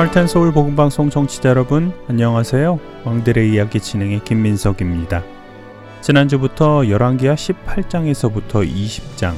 [0.00, 2.80] 할텐 서울 복음 방송 청취자 여러분 안녕하세요.
[3.04, 5.22] 왕들의 이야기 진행의 김민석입니다.
[6.00, 9.34] 지난주부터 열왕기하 18장에서부터 20장,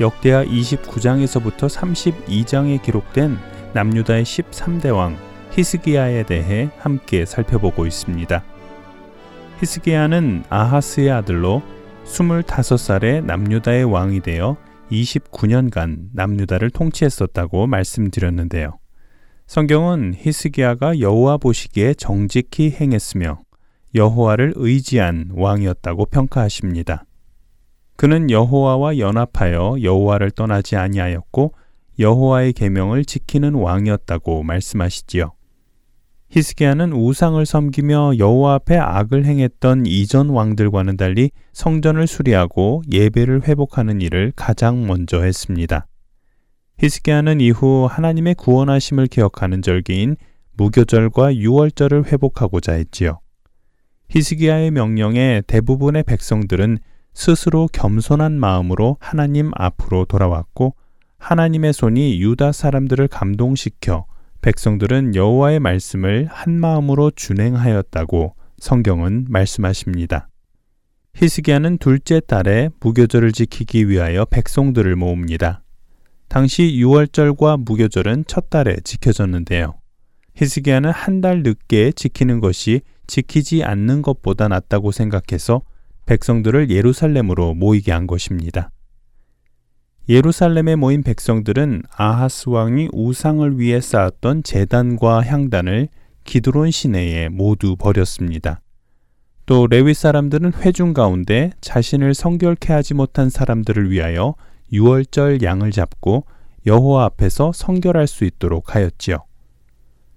[0.00, 3.36] 역대하 29장에서부터 32장에 기록된
[3.74, 5.18] 남유다의 13대 왕
[5.50, 8.42] 히스기야에 대해 함께 살펴보고 있습니다.
[9.60, 11.60] 히스기야는 아하스의 아들로
[12.06, 14.56] 25살에 남유다의 왕이 되어
[14.90, 18.78] 29년간 남유다를 통치했었다고 말씀드렸는데요.
[19.48, 23.40] 성경은 히스기야가 여호와 보시기에 정직히 행했으며
[23.94, 27.06] 여호와를 의지한 왕이었다고 평가하십니다.
[27.96, 31.54] 그는 여호와와 연합하여 여호와를 떠나지 아니하였고
[31.98, 35.32] 여호와의 계명을 지키는 왕이었다고 말씀하시지요.
[36.28, 44.34] 히스기야는 우상을 섬기며 여호와 앞에 악을 행했던 이전 왕들과는 달리 성전을 수리하고 예배를 회복하는 일을
[44.36, 45.86] 가장 먼저 했습니다.
[46.78, 50.16] 히스기야는 이후 하나님의 구원하심을 기억하는 절기인
[50.56, 53.18] 무교절과 유월절을 회복하고자 했지요.
[54.10, 56.78] 히스기야의 명령에 대부분의 백성들은
[57.14, 60.76] 스스로 겸손한 마음으로 하나님 앞으로 돌아왔고
[61.18, 64.06] 하나님의 손이 유다 사람들을 감동시켜
[64.40, 70.28] 백성들은 여호와의 말씀을 한 마음으로 준행하였다고 성경은 말씀하십니다.
[71.14, 75.62] 히스기야는 둘째 달에 무교절을 지키기 위하여 백성들을 모읍니다.
[76.28, 79.74] 당시 6월절과 무교절은 첫 달에 지켜졌는데요.
[80.34, 85.62] 히스기야는 한 달 늦게 지키는 것이 지키지 않는 것보다 낫다고 생각해서
[86.06, 88.70] 백성들을 예루살렘으로 모이게 한 것입니다.
[90.08, 95.88] 예루살렘에 모인 백성들은 아하스 왕이 우상을 위해 쌓았던 재단과 향단을
[96.24, 98.60] 기드론 시내에 모두 버렸습니다.
[99.44, 104.34] 또 레위 사람들은 회중 가운데 자신을 성결케 하지 못한 사람들을 위하여
[104.72, 106.24] 유월절 양을 잡고
[106.66, 109.24] 여호와 앞에서 성결할 수 있도록 하였지요.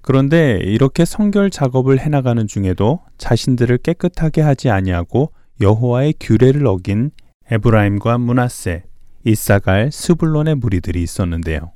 [0.01, 5.31] 그런데 이렇게 성결 작업을 해나가는 중에도 자신들을 깨끗하게 하지 아니하고
[5.61, 7.11] 여호와의 규례를 어긴
[7.49, 8.83] 에브라임과 문하세,
[9.25, 11.73] 이사갈, 스불론의 무리들이 있었는데요.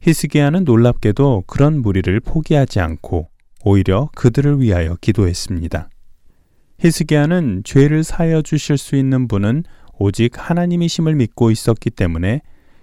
[0.00, 3.28] 히스기야는 놀랍게도 그런 무리를 포기하지 않고
[3.64, 5.88] 오히려 그들을 위하여 기도했습니다.
[6.78, 9.64] 히스기야는 죄를 사여 주실 수 있는 분은
[9.98, 12.40] 오직 하나님이심을 믿고 있었기 때문에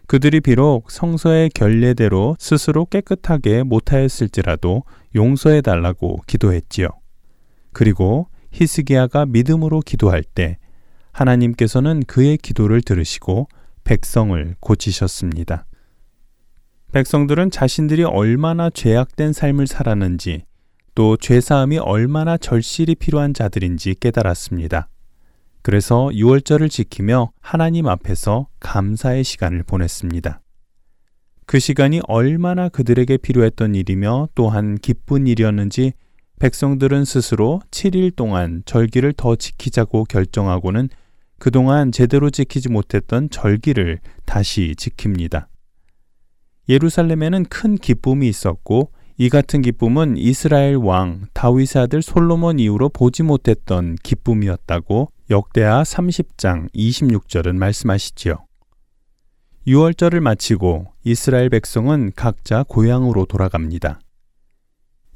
[0.07, 4.83] 그들이 비록 성서의 결례대로 스스로 깨끗하게 못하였을지라도
[5.15, 6.87] 용서해 달라고 기도했지요.
[7.73, 10.57] 그리고 히스기야가 믿음으로 기도할 때
[11.11, 13.47] 하나님께서는 그의 기도를 들으시고
[13.83, 15.65] 백성을 고치셨습니다.
[16.91, 20.43] 백성들은 자신들이 얼마나 죄악된 삶을 살았는지
[20.95, 24.89] 또 죄사함이 얼마나 절실히 필요한 자들인지 깨달았습니다.
[25.61, 30.41] 그래서 유월절을 지키며 하나님 앞에서 감사의 시간을 보냈습니다.
[31.45, 35.93] 그 시간이 얼마나 그들에게 필요했던 일이며 또한 기쁜 일이었는지
[36.39, 40.89] 백성들은 스스로 7일 동안 절기를 더 지키자고 결정하고는
[41.37, 45.47] 그동안 제대로 지키지 못했던 절기를 다시 지킵니다.
[46.69, 53.95] 예루살렘에는 큰 기쁨이 있었고 이 같은 기쁨은 이스라엘 왕 다윗의 아들 솔로몬 이후로 보지 못했던
[54.01, 58.47] 기쁨이었다고 역대하 30장 26절은 말씀하시지요.
[59.67, 63.99] 6월절을 마치고 이스라엘 백성은 각자 고향으로 돌아갑니다.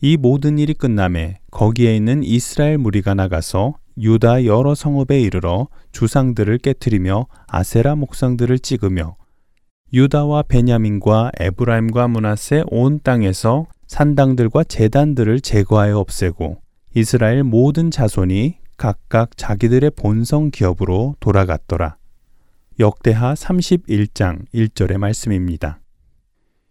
[0.02, 7.26] 이 모든 일이 끝남에 거기에 있는 이스라엘 무리가 나가서 유다 여러 성읍에 이르러 주상들을 깨뜨리며
[7.47, 9.16] 아세라 목상들을 찍으며
[9.93, 16.61] 유다와 베냐민과 에브라임과 문하세 온 땅에서 산당들과 재단들을 제거하여 없애고
[16.93, 21.97] 이스라엘 모든 자손이 각각 자기들의 본성 기업으로 돌아갔더라.
[22.79, 25.79] 역대하 31장 1절의 말씀입니다.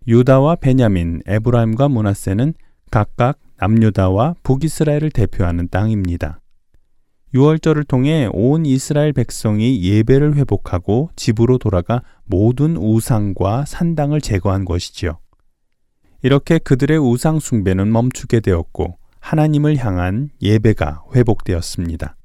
[0.07, 2.55] 유다와 베냐민, 에브라임과 문하세는
[2.91, 6.41] 각각 남유다와 북이스라엘을 대표하는 땅입니다.
[7.35, 15.19] 6월절을 통해 온 이스라엘 백성이 예배를 회복하고 집으로 돌아가 모든 우상과 산당을 제거한 것이지요.
[16.23, 22.17] 이렇게 그들의 우상 숭배는 멈추게 되었고 하나님을 향한 예배가 회복되었습니다.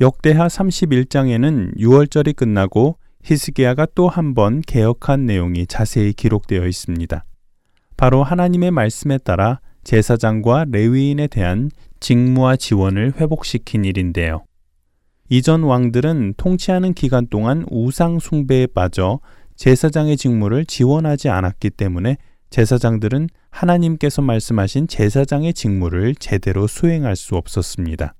[0.00, 7.24] 역대하 31장에는 6월절이 끝나고 히스기야가 또 한 번 개혁한 내용이 자세히 기록되어 있습니다.
[7.96, 11.70] 바로 하나님의 말씀에 따라 제사장과 레위인에 대한
[12.00, 14.44] 직무와 지원을 회복시킨 일인데요.
[15.30, 19.20] 이전 왕들은 통치하는 기간 동안 우상 숭배에 빠져
[19.56, 22.18] 제사장의 직무를 지원하지 않았기 때문에
[22.50, 28.14] 제사장들은 하나님께서 말씀하신 제사장의 직무를 제대로 수행할 수 없었습니다.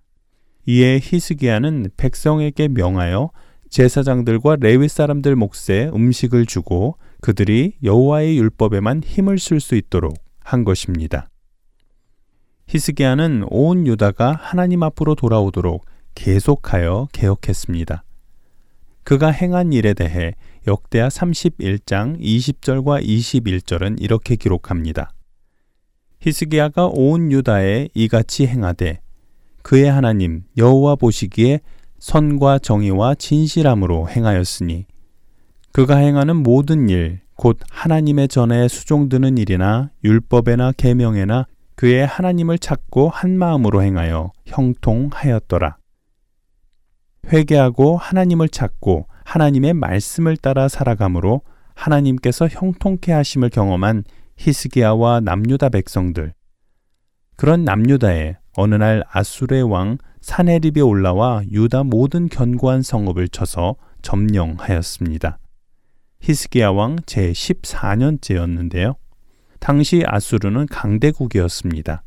[0.67, 3.31] 이에 히스기야는 백성에게 명하여
[3.69, 11.29] 제사장들과 레위 사람들 몫에 음식을 주고 그들이 여호와의 율법에만 힘을 쓸 수 있도록 한 것입니다.
[12.69, 15.85] 히스기야는 온 유다가 하나님 앞으로 돌아오도록
[16.15, 18.05] 계속하여 개혁했습니다.
[19.03, 20.35] 그가 행한 일에 대해
[20.67, 25.14] 역대하 31장 20절과 21절은 이렇게 기록합니다.
[26.25, 29.01] 히스기야가 온 유다에 이같이 행하되
[29.63, 31.61] 그의 하나님 여호와 보시기에
[31.99, 34.87] 선과 정의와 진실함으로 행하였으니
[35.73, 43.37] 그가 행하는 모든 일 곧 하나님의 전에 수종드는 일이나 율법에나 계명에나 그의 하나님을 찾고 한
[43.37, 45.77] 마음으로 행하여 형통하였더라.
[47.33, 51.41] 회개하고 하나님을 찾고 하나님의 말씀을 따라 살아감으로
[51.75, 54.05] 하나님께서 형통케 하심을 경험한
[54.37, 56.35] 히스기야와 남유다 백성들.
[57.37, 65.39] 그런 남유다에 어느 날 아수르의 왕 사네립이 올라와 유다 모든 견고한 성읍을 쳐서 점령하였습니다.
[66.21, 68.97] 히스기야 왕 제14년째였는데요.
[69.61, 72.03] 당시 아수르는 강대국이었습니다.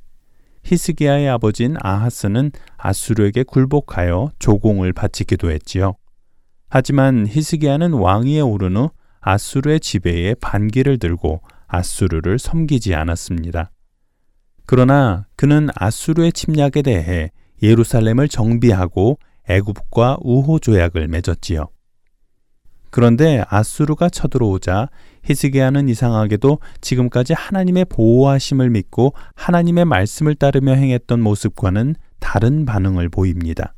[0.63, 5.95] 히스기야의 아버진 아하스는 아수르에게 굴복하여 조공을 바치기도 했지요.
[6.69, 8.89] 하지만 히스기야는 왕위에 오른 후
[9.21, 13.71] 아수르의 지배에 반기를 들고 아수르를 섬기지 않았습니다.
[14.65, 17.31] 그러나 그는 아수르의 침략에 대해
[17.61, 21.67] 예루살렘을 정비하고 애굽과 우호 조약을 맺었지요.
[22.89, 24.89] 그런데 아수르가 쳐들어오자
[25.23, 33.73] 히스기야는 이상하게도 지금까지 하나님의 보호하심을 믿고 하나님의 말씀을 따르며 행했던 모습과는 다른 반응을 보입니다.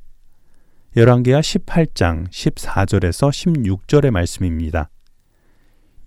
[0.96, 4.90] 열왕기하 18장 14절에서 16절의 말씀입니다.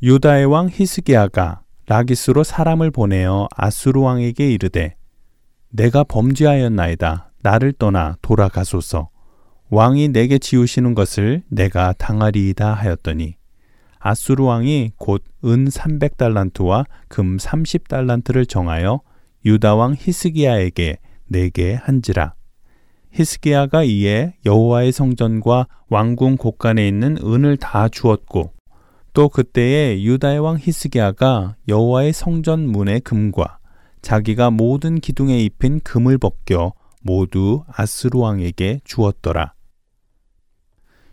[0.03, 4.95] 유다의 왕 히스기야가 라기스로 사람을 보내어 아수르 왕에게 이르되
[5.69, 7.33] 내가 범죄하였나이다.
[7.43, 9.11] 나를 떠나 돌아가소서.
[9.69, 13.35] 왕이 내게 지우시는 것을 내가 당하리이다 하였더니
[13.99, 19.03] 아수르 왕이 곧 은 300달란트와 금 30달란트를 정하여
[19.45, 20.97] 유다 왕 히스기야에게
[21.27, 22.33] 내게 한지라.
[23.11, 28.55] 히스기야가 이에 여호와의 성전과 왕궁 곳간에 있는 은을 다 주었고
[29.13, 33.59] 또 그때에 유다의 왕 히스기야가 여호와의 성전 문의 금과
[34.01, 36.73] 자기가 모든 기둥에 입힌 금을 벗겨
[37.03, 39.53] 모두 아스루 왕에게 주었더라.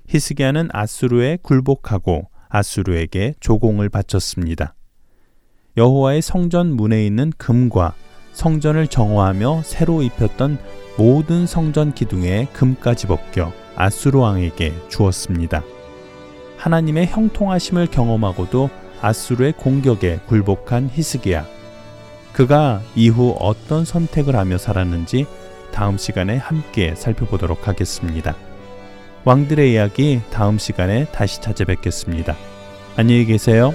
[0.07, 4.75] 히스기야는 아스루에 굴복하고 아스루에게 조공을 바쳤습니다.
[5.77, 7.93] 여호와의 성전 문에 있는 금과
[8.31, 10.57] 성전을 정화하며 새로 입혔던
[10.97, 15.63] 모든 성전 기둥에 금까지 벗겨 아스루 왕에게 주었습니다.
[16.59, 18.69] 하나님의 형통하심을 경험하고도
[19.01, 21.45] 아수르의 공격에 굴복한 히스기야.
[22.33, 25.25] 그가 이후 어떤 선택을 하며 살았는지
[25.71, 28.35] 다음 시간에 함께 살펴보도록 하겠습니다.
[29.23, 32.35] 왕들의 이야기 다음 시간에 다시 찾아뵙겠습니다.
[32.97, 33.73] 안녕히 계세요.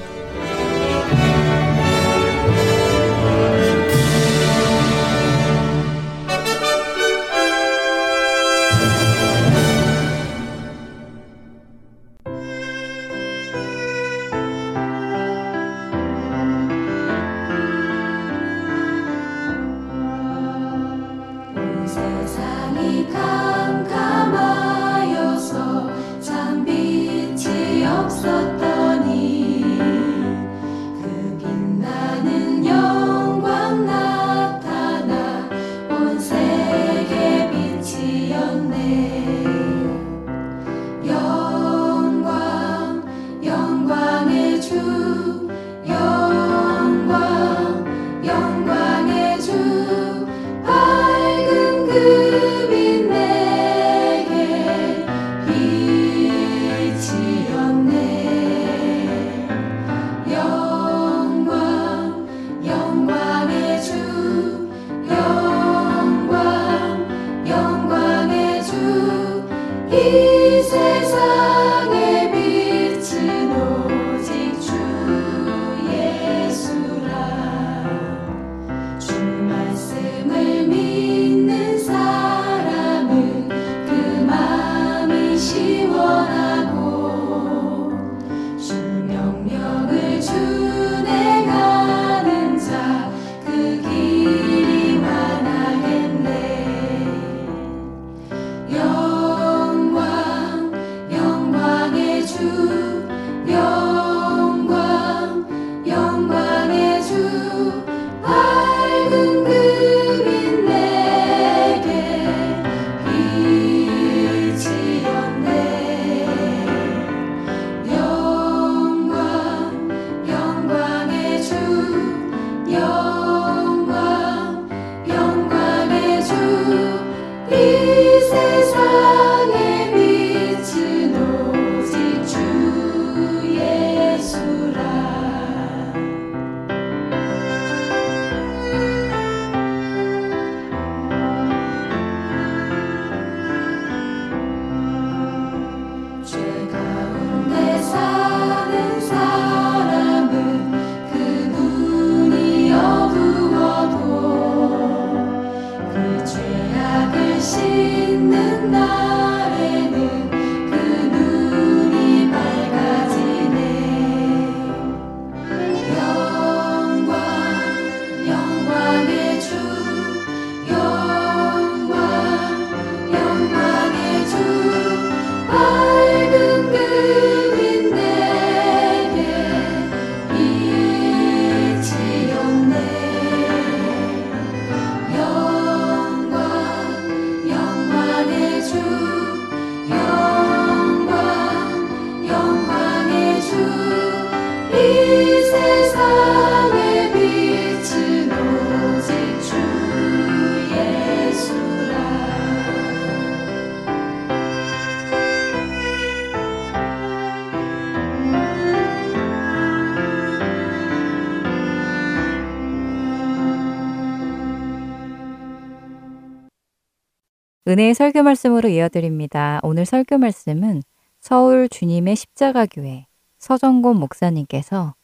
[217.74, 219.58] 은혜의 설교 말씀으로 이어드립니다.
[219.64, 220.84] 오늘 설교 말씀은
[221.18, 223.08] 서울 주님의 십자가교회
[223.40, 224.94] 서정곤 목사님께서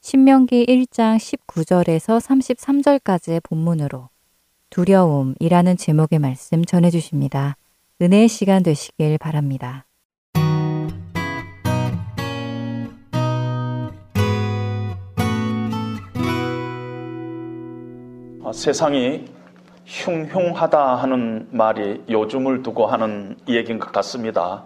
[0.00, 4.08] 신명기 1장 19절에서 33절까지의 본문으로
[4.70, 7.58] 두려움이라는 제목의 말씀 전해주십니다.
[8.00, 9.84] 은혜의 시간 되시길 바랍니다.
[18.42, 19.33] 아, 세상이
[19.86, 24.64] 흉흉하다 하는 말이 요즘을 두고 하는 얘기인 것 같습니다.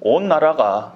[0.00, 0.94] 온 나라가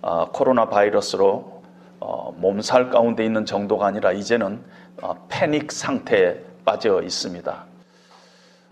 [0.00, 1.62] 아, 코로나 바이러스로
[2.00, 4.62] 어, 몸살 가운데 있는 정도가 아니라 이제는
[5.02, 7.64] 어, 패닉 상태에 빠져 있습니다.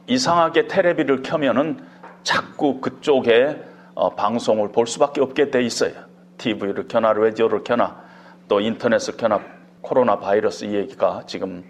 [0.06, 1.84] 이상하게 테레비를 켜면은
[2.22, 3.60] 자꾸 그쪽에
[3.94, 5.92] 어, 방송을 볼 수밖에 없게 돼 있어요.
[6.38, 8.02] TV를 켜나 라디오를 켜나
[8.48, 9.40] 또 인터넷을 켜나
[9.80, 11.64] 코로나 바이러스 얘기가 지금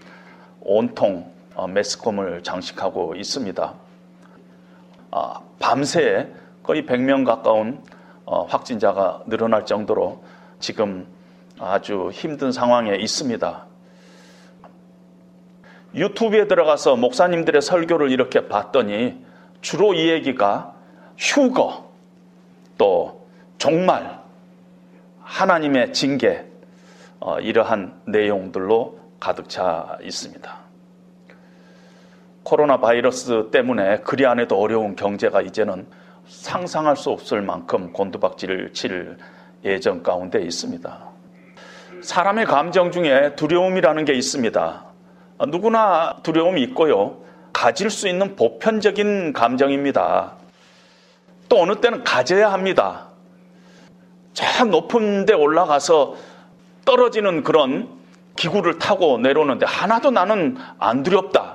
[0.61, 1.32] 온통 어,
[1.69, 3.75] 매스컴을 장식하고 있습니다.
[5.11, 6.29] 아, 밤새
[6.63, 7.83] 거의 100명 가까운
[8.25, 10.25] 어, 확진자가 늘어날 정도로
[10.59, 11.07] 지금
[11.59, 13.67] 아주 힘든 상황에 있습니다.
[15.95, 19.23] 유튜브에 들어가서 목사님들의 설교를 이렇게 봤더니
[19.61, 20.75] 주로 이 얘기가
[21.19, 21.91] 휴거,
[22.79, 23.27] 또
[23.59, 24.21] 종말,
[25.21, 26.47] 하나님의 징계,
[27.21, 30.62] 어, 이러한 내용들로 가득 차 있습니다.
[32.43, 35.87] 코로나 바이러스 때문에 그리 안에도 어려운 경제가 이제는
[36.27, 39.17] 상상할 수 없을 만큼 곤두박질을 칠
[39.65, 40.99] 예정 가운데 있습니다.
[42.03, 44.85] 사람의 감정 중에 두려움이라는 게 있습니다.
[45.49, 47.23] 누구나 두려움이 있고요.
[47.53, 50.33] 가질 수 있는 보편적인 감정입니다.
[51.49, 53.09] 또 어느 때는 가져야 합니다.
[54.33, 56.17] 저 높은 데 올라가서
[56.85, 57.89] 떨어지는 그런
[58.37, 61.52] 기구를 타고 내려오는데 하나도 나는 안 두렵다.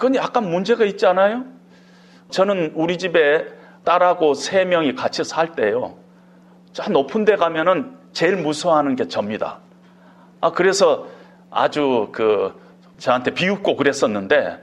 [0.00, 1.44] 그건 약간 문제가 있지 않아요?
[2.30, 3.46] 저는 우리 집에
[3.84, 5.94] 딸하고 세 명이 같이 살 때요.
[6.72, 9.58] 저 높은 데 가면은 제일 무서워하는 게 접니다.
[10.40, 11.06] 아, 그래서
[11.50, 12.58] 아주 그
[12.96, 14.58] 저한테 비웃고 그랬었는데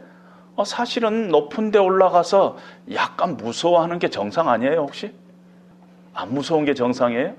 [0.55, 2.57] 어, 사실은 높은 데 올라가서
[2.95, 5.13] 약간 무서워하는 게 정상 아니에요, 혹시?
[6.15, 7.35] 안 무서운 게 정상이에요?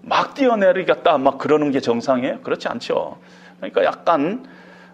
[0.00, 2.40] 막 뛰어내리겠다, 막 그러는 게 정상이에요?
[2.40, 3.18] 그렇지 않죠.
[3.58, 4.46] 그러니까 약간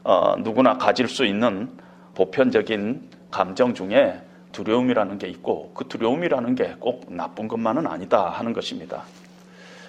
[0.03, 1.87] 어, 누구나 가질 수 있는
[2.19, 4.21] 보편적인 감정 중에
[4.51, 9.05] 두려움이라는 게 있고 그 두려움이라는 게 꼭 나쁜 것만은 아니다 하는 것입니다.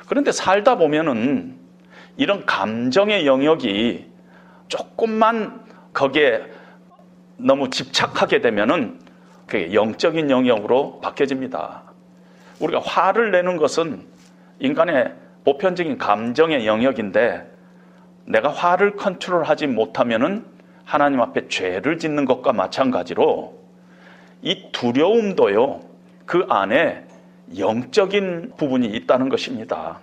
[0.08, 1.56] 그런데 살다 보면은
[2.18, 4.06] 이런 감정의 영역이
[4.68, 6.44] 조금만 거기에
[7.38, 9.00] 너무 집착하게 되면은
[9.48, 11.82] 그게 영적인 영역으로 바뀌어집니다.
[12.60, 14.06] 우리가 화를 내는 것은
[14.60, 17.52] 인간의 보편적인 감정의 영역인데
[18.26, 20.59] 내가 화를 컨트롤하지 못하면은
[20.90, 23.60] 하나님 앞에 죄를 짓는 것과 마찬가지로
[24.42, 25.82] 이 두려움도요
[26.26, 27.06] 그 안에
[27.60, 30.00] 영적인 부분이 있다는 것입니다.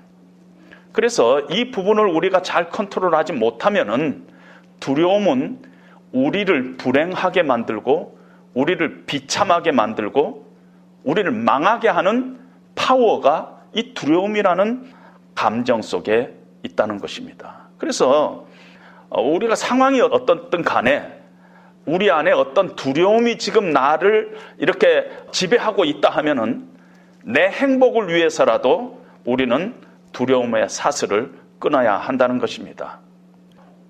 [0.93, 4.28] 그래서 이 부분을 우리가 잘 컨트롤하지 못하면은
[4.78, 5.59] 두려움은
[6.12, 8.16] 우리를 불행하게 만들고
[8.55, 10.47] 우리를 비참하게 만들고
[11.02, 12.38] 우리를 망하게 하는
[12.76, 14.85] 파워가 이 두려움이라는
[15.35, 17.66] 감정 속에 있다는 것입니다.
[17.76, 18.46] 그래서
[19.11, 21.17] 우리가 상황이 어떻든 간에
[21.85, 26.69] 우리 안에 어떤 두려움이 지금 나를 이렇게 지배하고 있다 하면은
[27.25, 29.75] 내 행복을 위해서라도 우리는
[30.13, 33.01] 두려움의 사슬을 끊어야 한다는 것입니다.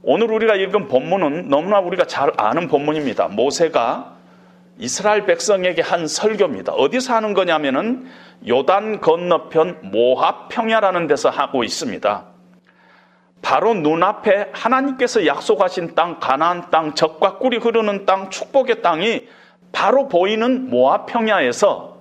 [0.03, 3.29] 오늘 우리가 읽은 본문은 너무나 우리가 잘 아는 본문입니다.
[3.29, 4.17] 모세가
[4.79, 6.73] 이스라엘 백성에게 한 설교입니다.
[6.73, 8.07] 어디서 하는 거냐면은
[8.47, 12.36] 요단 건너편 모압 평야라는 데서 하고 있습니다.
[13.47, 19.29] 바로 눈앞에 하나님께서 약속하신 땅 가나안 땅 적과 꿀이 흐르는 땅 축복의 땅이
[19.71, 21.97] 바로 보이는 모압 평야에서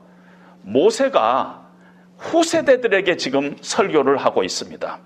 [0.63, 1.67] 모세가
[2.17, 4.97] 후세대들에게 지금 설교를 하고 있습니다.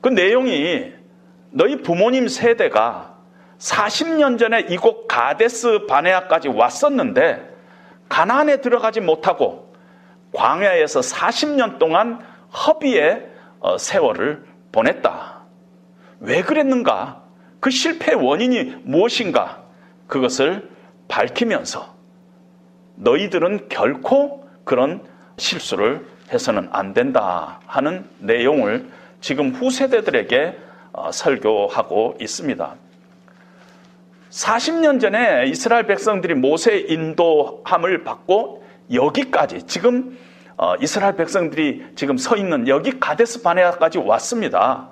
[0.00, 0.90] 그 내용이
[1.50, 3.18] 너희 부모님 세대가
[3.58, 7.46] 40년 전에 이곳 가데스 바네아까지 왔었는데
[8.08, 9.74] 가나안에 들어가지 못하고
[10.32, 12.24] 광야에서 40년 동안
[12.66, 15.42] 허비의 어, 세월을 보냈다.
[16.20, 17.22] 왜 그랬는가?
[17.60, 19.62] 그 실패의 원인이 무엇인가?
[20.06, 20.68] 그것을
[21.08, 21.94] 밝히면서
[22.96, 25.02] 너희들은 결코 그런
[25.36, 28.88] 실수를 해서는 안 된다 하는 내용을
[29.20, 30.58] 지금 후세대들에게
[30.92, 32.74] 어, 설교하고 있습니다.
[34.30, 40.16] 40년 전에 이스라엘 백성들이 모세 인도함을 받고 여기까지 지금
[40.60, 44.90] 어, 이스라엘 백성들이 지금 서 있는 여기 가데스 바네아까지 왔습니다.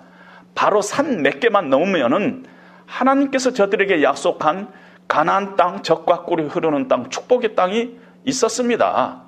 [0.55, 2.47] 바로 산 몇 개만 넘으면은
[2.87, 4.73] 하나님께서 저들에게 약속한
[5.09, 9.25] 가나안 땅, 적과 꿀이 흐르는 땅, 축복의 땅이 있었습니다.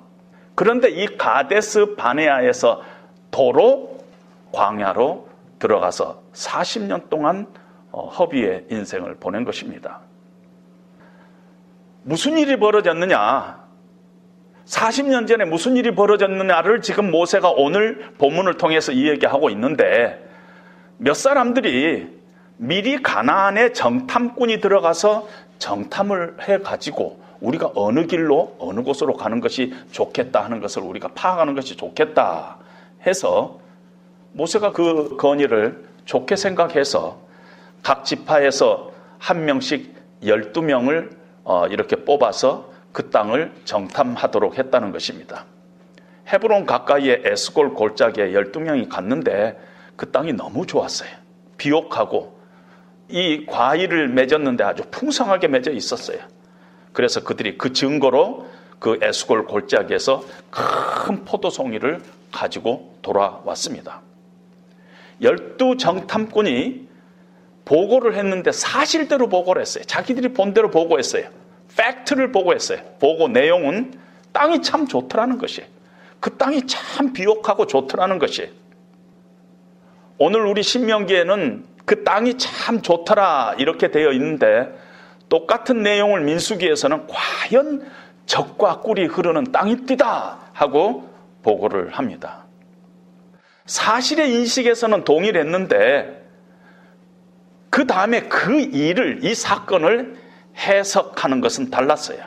[0.55, 2.81] 그런데 이 가데스 바네아에서
[3.29, 3.99] 도로
[4.51, 7.45] 광야로 들어가서 40년 동안
[7.91, 9.99] 어, 허비의 인생을 보낸 것입니다.
[12.01, 13.60] 무슨 일이 벌어졌느냐?
[14.71, 20.25] 40년 전에 무슨 일이 벌어졌느냐를 지금 모세가 오늘 본문을 통해서 이야기하고 있는데
[20.97, 22.07] 몇 사람들이
[22.55, 25.27] 미리 가나안에 정탐꾼이 들어가서
[25.59, 31.53] 정탐을 해 가지고 우리가 어느 길로 어느 곳으로 가는 것이 좋겠다 하는 것을 우리가 파악하는
[31.53, 32.57] 것이 좋겠다
[33.05, 33.59] 해서
[34.33, 37.19] 모세가 그 건의를 좋게 생각해서
[37.83, 41.09] 각 지파에서 한 명씩 12명을
[41.43, 45.45] 어, 이렇게 뽑아서 그 땅을 정탐하도록 했다는 것입니다.
[46.27, 49.59] 헤브론 가까이에 에스골 골짜기에 12명이 갔는데
[49.95, 51.09] 그 땅이 너무 좋았어요.
[51.57, 52.39] 비옥하고
[53.09, 56.19] 이 과일을 맺었는데 아주 풍성하게 맺어 있었어요.
[56.93, 58.47] 그래서 그들이 그 증거로
[58.79, 62.01] 그 에스골 골짜기에서 큰 포도송이를
[62.31, 64.01] 가지고 돌아왔습니다.
[65.21, 66.87] 열두 정탐꾼이
[67.65, 69.83] 보고를 했는데 사실대로 보고를 했어요.
[69.83, 71.29] 자기들이 본 대로 보고했어요.
[71.77, 72.79] 팩트를 보고 했어요.
[72.99, 73.93] 보고 내용은
[74.31, 75.63] 땅이 참 좋더라는 것이.
[76.19, 78.51] 그 땅이 참 비옥하고 좋더라는 것이.
[80.17, 84.69] 오늘 우리 신명기에는 그 땅이 참 좋더라 이렇게 되어 있는데
[85.29, 87.89] 똑같은 내용을 민수기에서는 과연
[88.25, 91.09] 적과 꿀이 흐르는 땅입디다 하고
[91.41, 92.45] 보고를 합니다.
[93.65, 96.21] 사실의 인식에서는 동일했는데
[97.69, 100.17] 그 다음에 그 일을, 이 사건을
[100.61, 102.23] 해석하는 것은 달랐어요.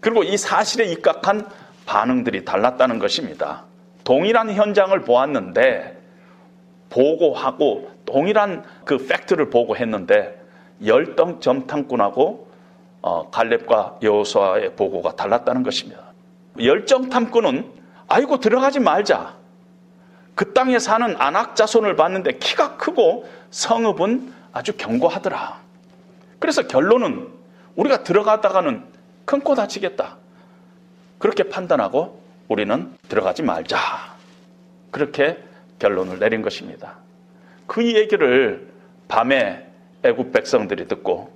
[0.00, 1.46] 그리고 이 사실에 입각한
[1.86, 3.64] 반응들이 달랐다는 것입니다.
[4.04, 5.98] 동일한 현장을 보았는데
[6.88, 10.40] 보고하고 동일한 그 팩트를 보고했는데
[10.84, 12.50] 열등 점탐꾼하고
[13.02, 16.02] 어, 갈렙과 여호수아의 보고가 달랐다는 것입니다.
[16.62, 17.70] 열정 탐꾼은
[18.08, 19.34] 아이고 들어가지 말자.
[20.34, 25.60] 그 땅에 사는 안악 자손을 봤는데 키가 크고 성읍은 아주 견고하더라.
[26.40, 27.28] 그래서 결론은
[27.76, 28.84] 우리가 들어가다가는
[29.24, 30.16] 큰 코 다치겠다.
[31.18, 33.78] 그렇게 판단하고 우리는 들어가지 말자.
[34.90, 35.38] 그렇게
[35.78, 36.96] 결론을 내린 것입니다.
[37.68, 38.68] 그 얘기를
[39.06, 39.68] 밤에
[40.02, 41.30] 애굽 백성들이 듣고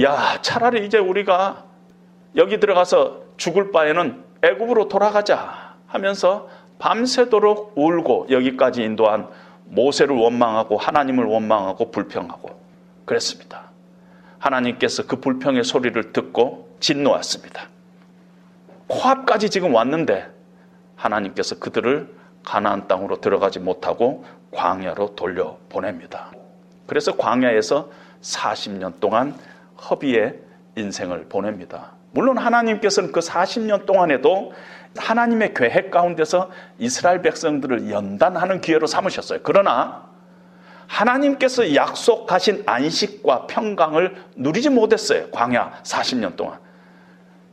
[0.00, 1.64] 야 차라리 이제 우리가
[2.36, 9.28] 여기 들어가서 죽을 바에는 애굽으로 돌아가자 하면서 밤새도록 울고 여기까지 인도한
[9.66, 12.58] 모세를 원망하고 하나님을 원망하고 불평하고
[13.04, 13.69] 그랬습니다.
[14.40, 17.68] 하나님께서 그 불평의 소리를 듣고 진노했습니다.
[18.88, 20.28] 코앞까지 지금 왔는데
[20.96, 22.12] 하나님께서 그들을
[22.44, 26.32] 가나안 땅으로 들어가지 못하고 광야로 돌려 보냅니다.
[26.86, 27.90] 그래서 광야에서
[28.22, 29.34] 40년 동안
[29.88, 30.40] 허비의
[30.76, 31.92] 인생을 보냅니다.
[32.12, 34.52] 물론 하나님께서는 그 40년 동안에도
[34.96, 39.40] 하나님의 계획 가운데서 이스라엘 백성들을 연단하는 기회로 삼으셨어요.
[39.44, 40.09] 그러나
[40.90, 45.30] 하나님께서 약속하신 안식과 평강을 누리지 못했어요.
[45.30, 46.58] 광야 40년 동안.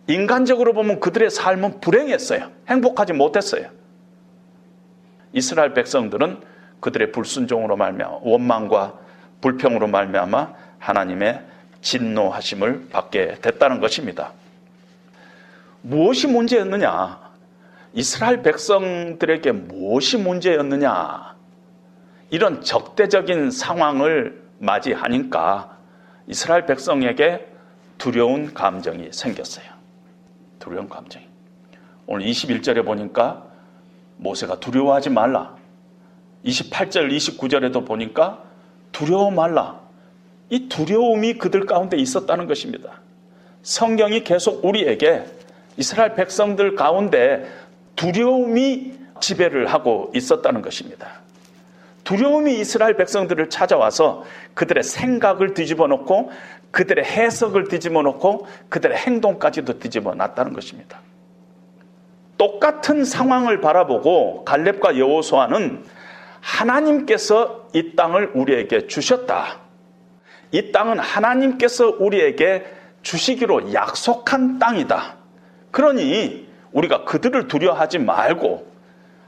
[0.07, 2.49] 인간적으로 보면 그들의 삶은 불행했어요.
[2.67, 3.69] 행복하지 못했어요.
[5.33, 6.41] 이스라엘 백성들은
[6.79, 8.99] 그들의 불순종으로 말미암아 원망과
[9.41, 11.41] 불평으로 말미암아 하나님의
[11.81, 14.31] 진노하심을 받게 됐다는 것입니다.
[15.81, 17.19] 무엇이 문제였느냐?
[17.93, 21.36] 이스라엘 백성들에게 무엇이 문제였느냐?
[22.29, 25.77] 이런 적대적인 상황을 맞이하니까
[26.27, 27.47] 이스라엘 백성에게
[27.97, 29.65] 두려운 감정이 생겼어요.
[30.59, 31.25] 두려운 감정이.
[32.05, 33.45] 오늘 21절에 보니까
[34.17, 35.55] 모세가 두려워하지 말라.
[36.45, 38.43] 28절, 29절에도 보니까
[38.91, 39.79] 두려워 말라.
[40.49, 43.01] 이 두려움이 그들 가운데 있었다는 것입니다.
[43.63, 45.25] 성경이 계속 우리에게
[45.75, 47.45] 이스라엘 백성들 가운데
[47.95, 51.21] 두려움이 지배를 하고 있었다는 것입니다.
[52.07, 56.31] 두려움이 이스라엘 백성들을 찾아와서 그들의 생각을 뒤집어 놓고
[56.71, 61.01] 그들의 해석을 뒤집어 놓고 그들의 행동까지도 뒤집어 놨다는 것입니다.
[62.37, 65.83] 똑같은 상황을 바라보고 갈렙과 여호수아는
[66.39, 69.59] 하나님께서 이 땅을 우리에게 주셨다.
[70.53, 72.65] 이 땅은 하나님께서 우리에게
[73.01, 75.17] 주시기로 약속한 땅이다.
[75.71, 78.76] 그러니 우리가 그들을 두려워하지 말고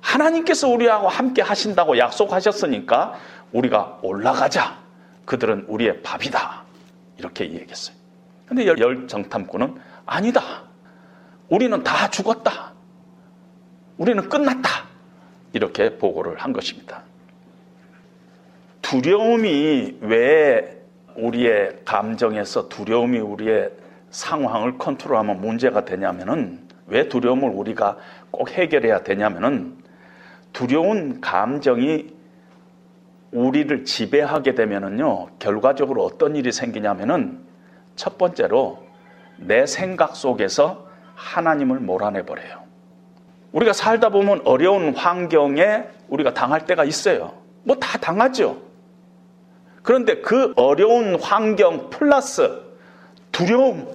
[0.02, 3.16] 하나님께서 우리하고 함께 하신다고 약속하셨으니까
[3.52, 4.80] 우리가 올라가자.
[5.26, 6.64] 그들은 우리의 밥이다.
[7.18, 7.96] 이렇게 얘기했어요.
[8.46, 10.42] 근데 열 정탐꾼은 아니다.
[11.50, 12.74] 우리는 다 죽었다.
[13.98, 14.86] 우리는 끝났다.
[15.54, 17.04] 이렇게 보고를 한 것입니다.
[18.82, 20.82] 두려움이 왜
[21.16, 23.72] 우리의 감정에서 두려움이 우리의
[24.10, 27.98] 상황을 컨트롤하면 문제가 되냐면은 왜 두려움을 우리가
[28.32, 29.78] 꼭 해결해야 되냐면은
[30.54, 32.14] 두려운 감정이
[33.32, 37.40] 우리를 지배하게 되면은요, 결과적으로 어떤 일이 생기냐면은
[37.96, 38.84] 첫 번째로
[39.38, 42.64] 내 생각 속에서 하나님을 몰아내 버려요.
[43.52, 47.34] 우리가 살다 보면 어려운 환경에 우리가 당할 때가 있어요.
[47.64, 48.58] 뭐 다 당하죠.
[49.84, 52.62] 그런데 그 어려운 환경 플러스
[53.32, 53.88] 두려움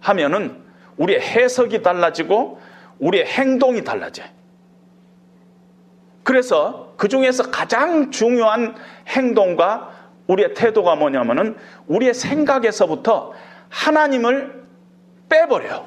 [0.00, 0.56] 하면은
[0.96, 2.60] 우리의 해석이 달라지고
[2.98, 4.26] 우리의 행동이 달라져요.
[6.26, 8.74] 그래서 그 중에서 가장 중요한
[9.06, 9.92] 행동과
[10.26, 13.32] 우리의 태도가 뭐냐면은 우리의 생각에서부터
[13.68, 14.64] 하나님을
[15.28, 15.86] 빼버려요.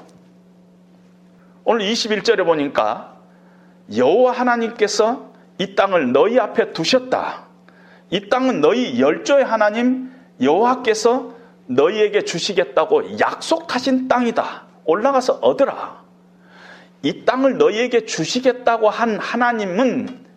[1.65, 3.17] 오늘 21절에 보니까
[3.93, 7.43] 여호와 하나님께서 이 땅을 너희 앞에 두셨다.
[8.09, 10.09] 이 땅은 너희 열조의 하나님
[10.41, 11.33] 여호와께서
[11.65, 14.63] 너희에게 주시겠다고 약속하신 땅이다.
[14.85, 16.01] 올라가서 얻으라.
[17.01, 20.28] 이 땅을 너희에게 주시겠다고 한 하나님은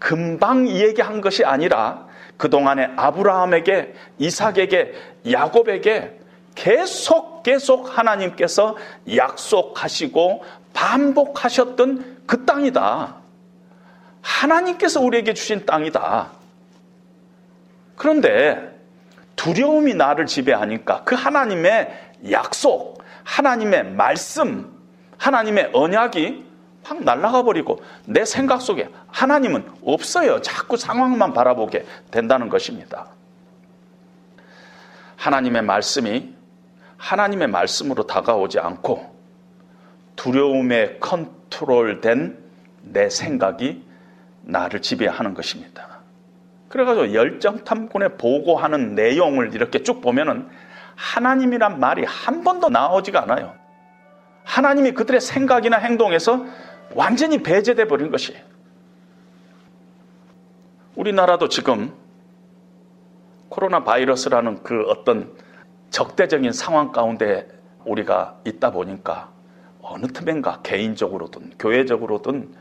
[0.00, 4.94] 금방 이 얘기한 것이 아니라 그동안에 아브라함에게 이삭에게
[5.30, 6.18] 야곱에게
[6.56, 8.76] 계속 계속 하나님께서
[9.14, 13.16] 약속하시고 반복하셨던 그 땅이다.
[14.22, 16.30] 하나님께서 우리에게 주신 땅이다.
[17.96, 18.70] 그런데
[19.36, 24.70] 두려움이 나를 지배하니까 그 하나님의 약속, 하나님의 말씀,
[25.18, 26.49] 하나님의 언약이
[26.82, 30.40] 확 날아가 버리고 내 생각 속에 하나님은 없어요.
[30.40, 33.08] 자꾸 상황만 바라보게 된다는 것입니다.
[35.16, 36.34] 하나님의 말씀이
[36.96, 39.14] 하나님의 말씀으로 다가오지 않고
[40.16, 42.38] 두려움에 컨트롤된
[42.82, 43.84] 내 생각이
[44.42, 46.00] 나를 지배하는 것입니다.
[46.68, 50.48] 그래가지고 열정탐꾼에 보고하는 내용을 이렇게 쭉 보면은
[50.94, 53.54] 하나님이란 말이 한 번도 나오지가 않아요.
[54.44, 56.44] 하나님이 그들의 생각이나 행동에서
[56.94, 58.34] 완전히 배제돼 버린 것이.
[60.96, 61.92] 우리나라도 지금
[63.48, 65.32] 코로나 바이러스라는 그 어떤
[65.90, 67.48] 적대적인 상황 가운데
[67.84, 69.30] 우리가 있다 보니까
[69.80, 72.54] 어느 틈엔가 개인적으로든 교회적으로든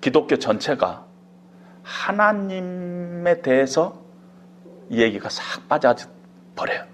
[0.00, 1.04] 기독교 전체가
[1.82, 4.00] 하나님에 대해서
[4.88, 5.94] 이 얘기가 싹 빠져
[6.56, 6.84] 버려요.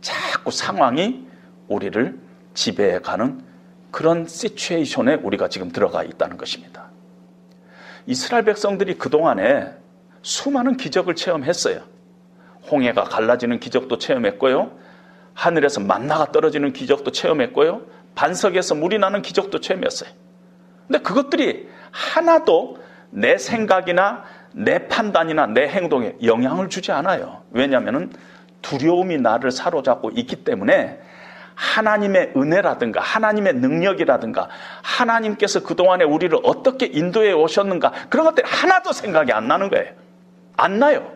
[0.00, 1.26] 자꾸 상황이
[1.68, 2.18] 우리를
[2.54, 3.45] 지배해가는
[3.96, 6.90] 그런 시츄에이션에 우리가 지금 들어가 있다는 것입니다.
[8.04, 9.72] 이스라엘 백성들이 그동안에
[10.20, 11.80] 수많은 기적을 체험했어요.
[12.70, 14.70] 홍해가 갈라지는 기적도 체험했고요.
[15.32, 17.86] 하늘에서 만나가 떨어지는 기적도 체험했고요.
[18.14, 20.10] 반석에서 물이 나는 기적도 체험했어요.
[20.86, 22.76] 근데 그것들이 하나도
[23.08, 27.44] 내 생각이나 내 판단이나 내 행동에 영향을 주지 않아요.
[27.50, 28.12] 왜냐하면
[28.60, 31.00] 두려움이 나를 사로잡고 있기 때문에
[31.56, 34.48] 하나님의 은혜라든가 하나님의 능력이라든가
[34.82, 39.92] 하나님께서 그동안에 우리를 어떻게 인도해 오셨는가 그런 것들이 하나도 생각이 안 나는 거예요.
[40.56, 41.12] 안 나요.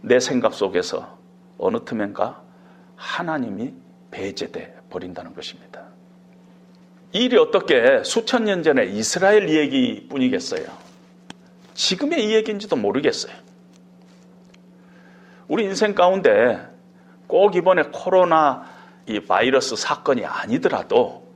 [0.00, 1.18] 내 생각 속에서
[1.58, 2.42] 어느 틈엔가
[2.96, 3.74] 하나님이
[4.10, 5.82] 배제돼 버린다는 것입니다.
[7.12, 10.64] 이 일이 어떻게 수천 년 전에 이스라엘 이야기 뿐이겠어요.
[11.74, 13.34] 지금의 이야기인지도 모르겠어요.
[15.48, 16.69] 우리 인생 가운데
[17.30, 18.64] 꼭 이번에 코로나
[19.06, 21.30] 이 바이러스 사건이 아니더라도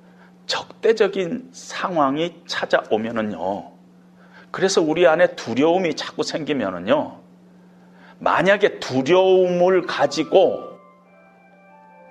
[0.47, 3.73] 적대적인 상황이 찾아오면은요.
[4.51, 7.21] 그래서 우리 안에 두려움이 자꾸 생기면은요.
[8.19, 10.79] 만약에 두려움을 가지고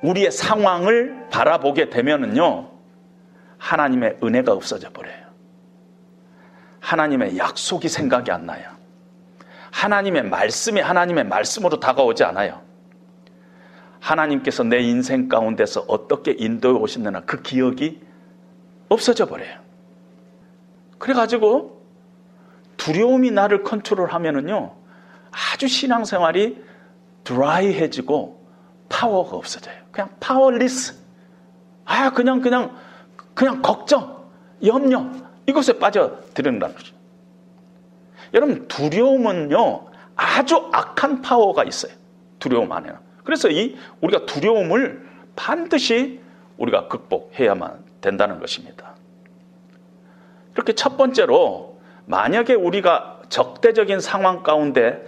[0.01, 2.69] 우리의 상황을 바라보게 되면은요.
[3.57, 5.23] 하나님의 은혜가 없어져 버려요.
[6.81, 8.69] 하나님의 약속이 생각이 안 나요.
[9.71, 12.61] 하나님의 말씀이 하나님의 말씀으로 다가오지 않아요.
[14.03, 18.01] 하나님께서 내 인생 가운데서 어떻게 인도해 오셨느냐 그 기억이
[18.89, 19.59] 없어져 버려요.
[20.97, 21.81] 그래가지고
[22.75, 24.75] 두려움이 나를 컨트롤하면은요
[25.31, 26.61] 아주 신앙생활이
[27.23, 28.43] 드라이해지고
[28.89, 29.75] 파워가 없어져요.
[29.91, 30.95] 그냥 powerless.
[31.85, 32.75] 아 그냥 그냥
[33.33, 34.25] 그냥 걱정,
[34.65, 35.09] 염려
[35.47, 36.93] 이것에 빠져들는다는 거죠.
[38.33, 39.85] 여러분 두려움은요
[40.17, 41.93] 아주 악한 파워가 있어요.
[42.39, 43.12] 두려움 안에는.
[43.23, 45.05] 그래서 이 우리가 두려움을
[45.35, 46.19] 반드시
[46.57, 48.95] 우리가 극복해야만 된다는 것입니다.
[50.53, 55.03] 이렇게 첫 번째로 만약에 우리가 적대적인 상황 가운데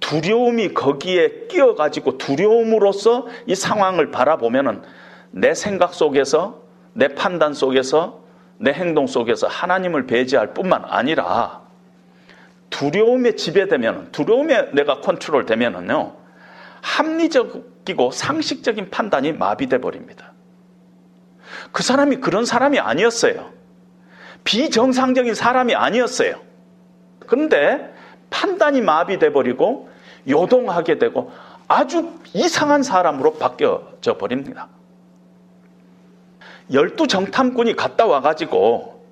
[0.00, 4.82] 두려움이 거기에 끼어가지고 두려움으로써 이 상황을 바라보면은
[5.30, 6.62] 내 생각 속에서
[6.94, 8.24] 내 판단 속에서
[8.58, 11.62] 내 행동 속에서 하나님을 배제할 뿐만 아니라
[12.70, 16.19] 두려움에 지배되면 두려움에 내가 컨트롤 되면은요
[16.82, 20.32] 합리적이고 상식적인 판단이 마비돼 버립니다.
[21.72, 23.50] 그 사람이 그런 사람이 아니었어요.
[24.44, 26.40] 비정상적인 사람이 아니었어요.
[27.26, 27.94] 그런데
[28.30, 29.90] 판단이 마비돼 버리고
[30.28, 31.32] 요동하게 되고
[31.68, 34.68] 아주 이상한 사람으로 바뀌어져 버립니다.
[36.72, 39.04] 열두 정탐꾼이 갔다 와가지고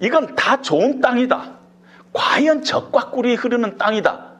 [0.00, 1.58] 이건 다 좋은 땅이다.
[2.12, 4.31] 과연 적과 꿀이 흐르는 땅이다.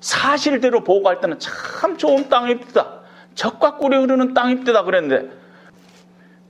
[0.00, 3.00] 사실대로 보고할 때는 참 좋은 땅입니다.
[3.34, 4.84] 적과 꿀이 흐르는 땅입니다.
[4.84, 5.30] 그랬는데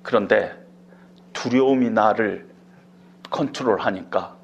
[0.02, 0.66] 그런데
[1.32, 2.48] 두려움이 나를
[3.30, 4.36] 컨트롤하니까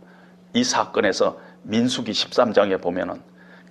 [0.53, 3.23] 이 사건에서 민수기 13장에 보면은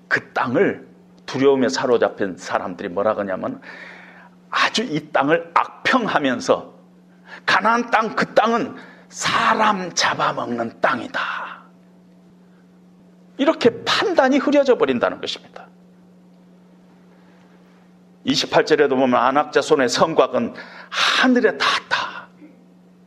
[0.08, 0.88] 그 땅을
[1.26, 3.62] 두려움에 사로잡힌 사람들이 뭐라 그러냐면
[4.50, 6.74] 아주 이 땅을 악평하면서
[7.46, 8.76] 가나안 땅 그 땅은
[9.10, 11.53] 사람 잡아먹는 땅이다.
[13.38, 15.67] 이렇게 판단이 흐려져 버린다는 것입니다.
[18.26, 20.54] 28절에도 보면 안악자 손의 성곽은
[20.89, 22.28] 하늘에 닿았다.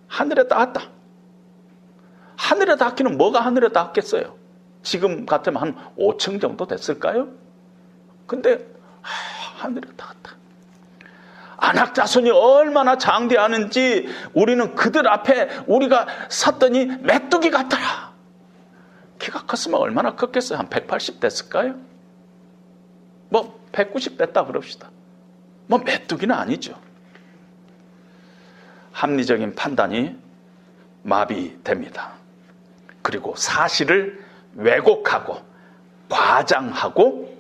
[0.09, 0.83] 하늘에 닿았다.
[2.37, 4.37] 하늘에 닿기는 뭐가 하늘에 닿겠어요?
[4.83, 7.29] 지금 같으면 한 5층 정도 됐을까요?
[8.27, 8.67] 근데
[9.57, 10.37] 하늘에 닿았다.
[11.57, 18.06] 안악자손이 얼마나 장대하는지 우리는 그들 앞에 우리가 섰더니 메뚜기 같더라.
[19.27, 20.59] 키가 컸으면 얼마나 컸겠어요?
[20.59, 21.75] 한 180 됐을까요?
[23.29, 24.91] 뭐 190 됐다 그럽시다.
[25.67, 26.81] 뭐 메뚜기는 아니죠.
[28.93, 30.17] 합리적인 판단이
[31.03, 32.13] 마비됩니다.
[33.03, 35.45] 그리고 사실을 왜곡하고
[36.09, 37.37] 과장하고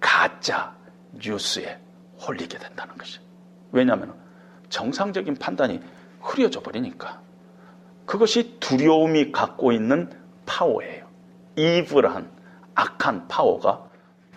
[0.00, 0.74] 가짜
[1.12, 1.78] 뉴스에
[2.26, 3.20] 홀리게 된다는 것이.
[3.72, 4.14] 왜냐하면
[4.70, 5.80] 정상적인 판단이
[6.20, 7.20] 흐려져 버리니까.
[8.06, 11.06] 그것이 두려움이 갖고 있는 파워예요.
[11.56, 12.30] 이브한
[12.74, 13.84] 악한 파워가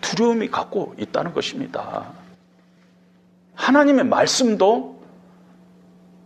[0.00, 2.06] 두려움이 갖고 있다는 것입니다.
[3.54, 5.02] 하나님의 말씀도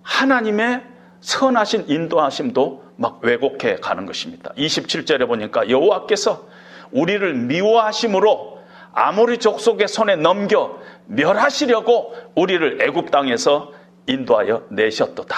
[0.03, 0.83] 하나님의
[1.21, 4.53] 선하신 인도하심도 막 왜곡해 가는 것입니다.
[4.57, 6.47] 27절에 보니까 여호와께서
[6.91, 8.61] 우리를 미워하심으로
[8.93, 13.73] 아모리 족속의 손에 넘겨 멸하시려고 우리를 애굽 땅에서
[14.07, 15.37] 인도하여 내셨도다.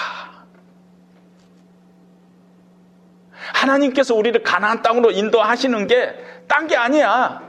[3.55, 7.41] 하나님께서 우리를 가나안 땅으로 인도하시는 게 딴 게 아니야.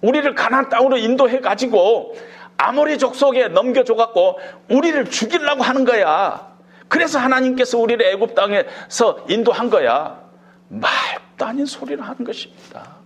[0.00, 2.16] 우리를 가나안 땅으로 인도해 가지고
[2.56, 6.50] 아모리 족속에 넘겨줘 갖고 우리를 죽이려고 하는 거야.
[6.88, 10.20] 그래서 하나님께서 우리를 애굽 땅에서 인도한 거야.
[10.68, 12.96] 말도 아닌 소리를 하는 것입니다.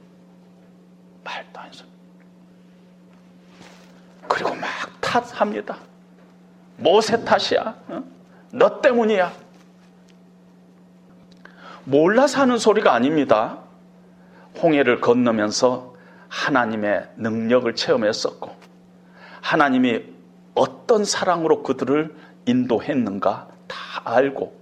[1.22, 1.88] 말도 아닌 소리.
[4.29, 4.68] 그리고 막
[5.00, 5.77] 탓합니다.
[6.79, 7.74] 모세 탓이야.
[7.88, 8.03] 어?
[8.53, 9.33] 너 때문이야.
[11.85, 13.59] 몰라서 하는 소리가 아닙니다.
[14.62, 15.94] 홍해를 건너면서
[16.29, 18.51] 하나님의 능력을 체험했었고
[19.42, 20.03] 하나님이
[20.55, 22.14] 어떤 사랑으로 그들을
[22.47, 24.59] 인도했는가 다 알고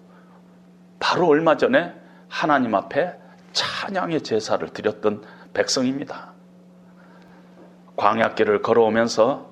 [0.99, 1.95] 바로 얼마 전에
[2.29, 3.15] 하나님 앞에
[3.53, 6.33] 찬양의 제사를 드렸던 백성입니다.
[7.97, 9.51] 광야길을 걸어오면서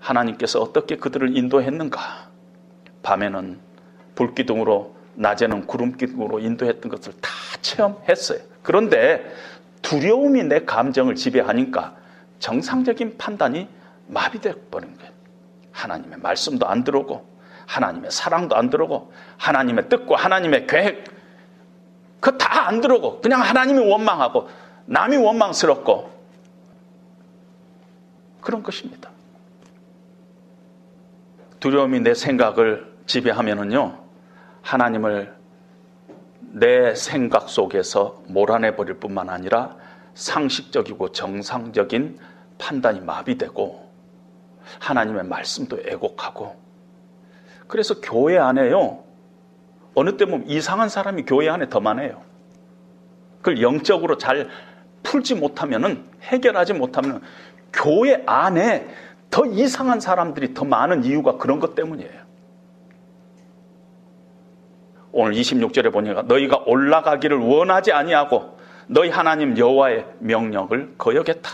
[0.00, 2.30] 하나님께서 어떻게 그들을 인도했는가?
[3.02, 3.60] 밤에는
[4.14, 8.38] 불기둥으로 낮에는 구름 기둥으로 인도했던 것을 다 체험했어요.
[8.62, 9.24] 그런데
[9.82, 11.96] 두려움이 내 감정을 지배하니까
[12.38, 13.68] 정상적인 판단이
[14.08, 15.12] 마비돼 버린 거예요.
[15.72, 17.26] 하나님의 말씀도 안 들어오고
[17.66, 21.04] 하나님의 사랑도 안 들어오고 하나님의 뜻과 하나님의 계획
[22.20, 24.48] 그다안 들어오고 그냥 하나님이 원망하고
[24.86, 26.10] 남이 원망스럽고
[28.40, 29.10] 그런 것입니다.
[31.60, 34.05] 두려움이 내 생각을 지배하면은요
[34.66, 35.32] 하나님을
[36.40, 39.76] 내 생각 속에서 몰아내 버릴 뿐만 아니라
[40.14, 42.18] 상식적이고 정상적인
[42.58, 43.86] 판단이 마비되고
[44.80, 46.56] 하나님의 말씀도 애곡하고.
[47.68, 49.04] 그래서 교회 안에요
[49.94, 52.22] 어느 때 보면 이상한 사람이 교회 안에 더 많아요.
[53.38, 54.48] 그걸 영적으로 잘
[55.04, 57.22] 풀지 못하면은 해결하지 못하면
[57.72, 58.88] 교회 안에
[59.30, 62.25] 더 이상한 사람들이 더 많은 이유가 그런 것 때문이에요
[65.18, 71.50] 오늘 26절에 보니까 너희가 올라가기를 원하지 아니하고 너희 하나님 여호와의 명령을 거역했다.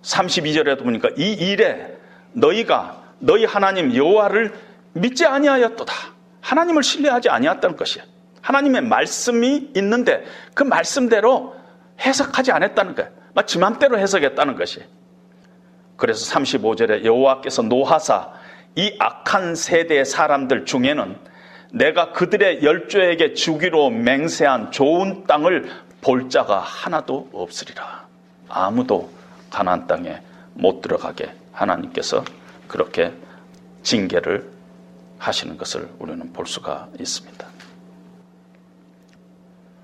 [0.00, 1.94] 32절에도 보니까 이 일에
[2.32, 4.54] 너희가 너희 하나님 여호와를
[4.94, 5.92] 믿지 아니하였도다.
[6.40, 8.02] 하나님을 신뢰하지 아니했다는 것이야.
[8.40, 10.24] 하나님의 말씀이 있는데
[10.54, 11.54] 그 말씀대로
[12.00, 13.10] 해석하지 않았다는 거야.
[13.34, 14.82] 마치 맘대로 해석했다는 것이.
[15.98, 18.32] 그래서 35절에 여호와께서 노하사
[18.74, 21.33] 이 악한 세대의 사람들 중에는
[21.74, 25.68] 내가 그들의 열조에게 주기로 맹세한 좋은 땅을
[26.00, 28.06] 볼 자가 하나도 없으리라.
[28.48, 29.10] 아무도
[29.50, 30.20] 가나안 땅에
[30.54, 32.24] 못 들어가게 하나님께서
[32.68, 33.12] 그렇게
[33.82, 34.48] 징계를
[35.18, 37.44] 하시는 것을 우리는 볼 수가 있습니다.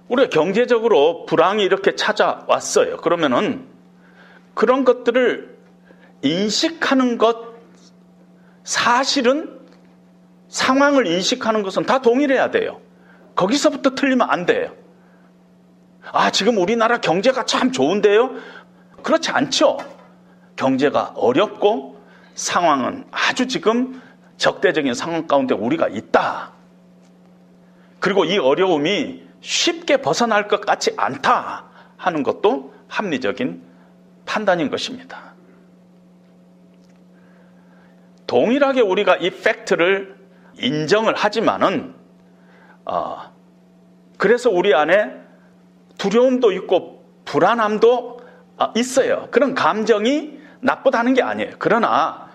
[0.08, 2.98] 우리가 경제적으로 불황이 이렇게 찾아왔어요.
[2.98, 3.66] 그러면은
[4.54, 5.58] 그런 것들을
[6.22, 7.36] 인식하는 것,
[8.62, 9.59] 사실은
[10.50, 12.80] 상황을 인식하는 것은 다 동일해야 돼요.
[13.36, 14.74] 거기서부터 틀리면 안 돼요.
[16.12, 18.34] 아, 지금 우리나라 경제가 참 좋은데요?
[19.02, 19.78] 그렇지 않죠.
[20.56, 22.02] 경제가 어렵고
[22.34, 24.02] 상황은 아주 지금
[24.36, 26.52] 적대적인 상황 가운데 우리가 있다.
[28.00, 33.62] 그리고 이 어려움이 쉽게 벗어날 것 같지 않다 하는 것도 합리적인
[34.26, 35.34] 판단인 것입니다.
[38.26, 40.19] 동일하게 우리가 이 팩트를
[40.60, 41.94] 인정을 하지만은
[42.84, 43.32] 어,
[44.18, 45.14] 그래서 우리 안에
[45.98, 48.20] 두려움도 있고 불안함도
[48.58, 49.28] 어, 있어요.
[49.30, 51.52] 그런 감정이 나쁘다는 게 아니에요.
[51.58, 52.28] 그러나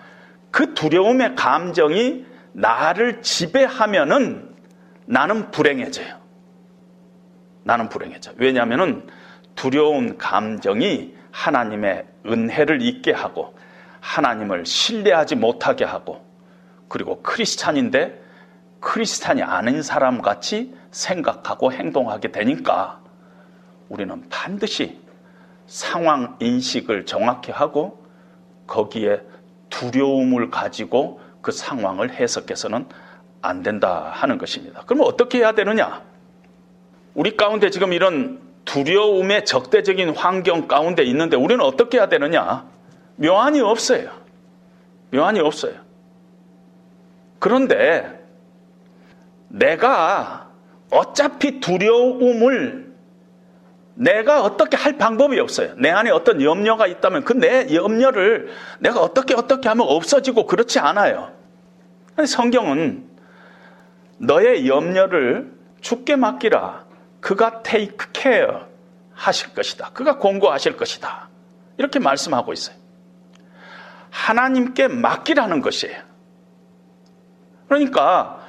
[0.50, 4.54] 그 두려움의 감정이 나를 지배하면은
[5.04, 6.16] 나는 불행해져요.
[7.62, 8.32] 나는 불행해져.
[8.36, 9.06] 왜냐하면은
[9.54, 13.54] 두려운 감정이 하나님의 은혜를 잊게 하고
[14.00, 16.25] 하나님을 신뢰하지 못하게 하고
[16.88, 18.22] 그리고 크리스찬인데
[18.80, 23.00] 크리스찬이 아닌 사람 같이 생각하고 행동하게 되니까
[23.88, 25.00] 우리는 반드시
[25.66, 28.04] 상황 인식을 정확히 하고
[28.66, 29.20] 거기에
[29.70, 32.86] 두려움을 가지고 그 상황을 해석해서는
[33.42, 34.82] 안 된다 하는 것입니다.
[34.86, 36.02] 그러면 어떻게 해야 되느냐?
[37.14, 42.66] 우리 가운데 지금 이런 두려움의 적대적인 환경 가운데 있는데 우리는 어떻게 해야 되느냐?
[43.16, 44.10] 묘안이 없어요.
[45.12, 45.85] 묘안이 없어요.
[47.38, 48.24] 그런데
[49.48, 50.50] 내가
[50.90, 52.86] 어차피 두려움을
[53.94, 55.74] 내가 어떻게 할 방법이 없어요.
[55.78, 61.32] 내 안에 어떤 염려가 있다면 그 내 염려를 내가 어떻게 어떻게 하면 없어지고 그렇지 않아요.
[62.26, 63.08] 성경은
[64.18, 66.84] 너의 염려를 죽게 맡기라.
[67.20, 68.58] 그가 take care
[69.14, 69.90] 하실 것이다.
[69.92, 71.28] 그가 공고하실 것이다.
[71.78, 72.76] 이렇게 말씀하고 있어요.
[74.10, 76.05] 하나님께 맡기라는 것이에요.
[77.68, 78.40] 그러니까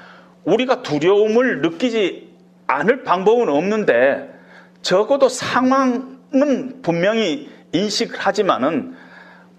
[0.43, 2.35] 우리가 두려움을 느끼지
[2.67, 4.33] 않을 방법은 없는데
[4.81, 8.95] 적어도 상황은 분명히 인식을 하지만은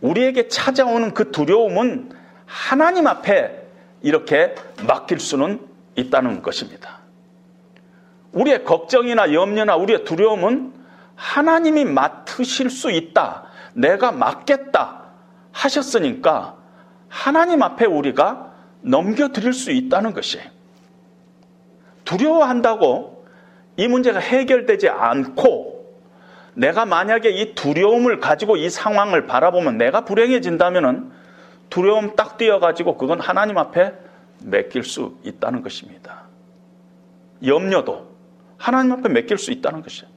[0.01, 2.11] 우리에게 찾아오는 그 두려움은
[2.47, 3.67] 하나님 앞에
[4.03, 4.55] 이렇게
[4.87, 5.61] 맡길 수는
[5.97, 6.99] 있다는 것입니다.
[8.33, 10.73] 우리의 걱정이나 염려나 우리의 두려움은
[11.17, 13.45] 하나님이 맡으실 수 있다.
[13.75, 15.03] 내가 맡겠다.
[15.51, 16.57] 하셨으니까
[17.09, 18.48] 하나님 앞에 우리가
[18.81, 20.47] 넘겨드릴 수 있다는 것이에요.
[22.05, 23.27] 두려워한다고
[23.77, 25.79] 이 문제가 해결되지 않고
[26.55, 31.13] 내가 만약에 이 두려움을 가지고 이 상황을 바라보면 내가 불행해진다면
[31.71, 33.93] 두려움 딱 띄어가지고 그건 하나님 앞에
[34.43, 36.23] 맡길 수 있다는 것입니다.
[37.45, 38.09] 염려도
[38.57, 40.11] 하나님 앞에 맡길 수 있다는 것이에요.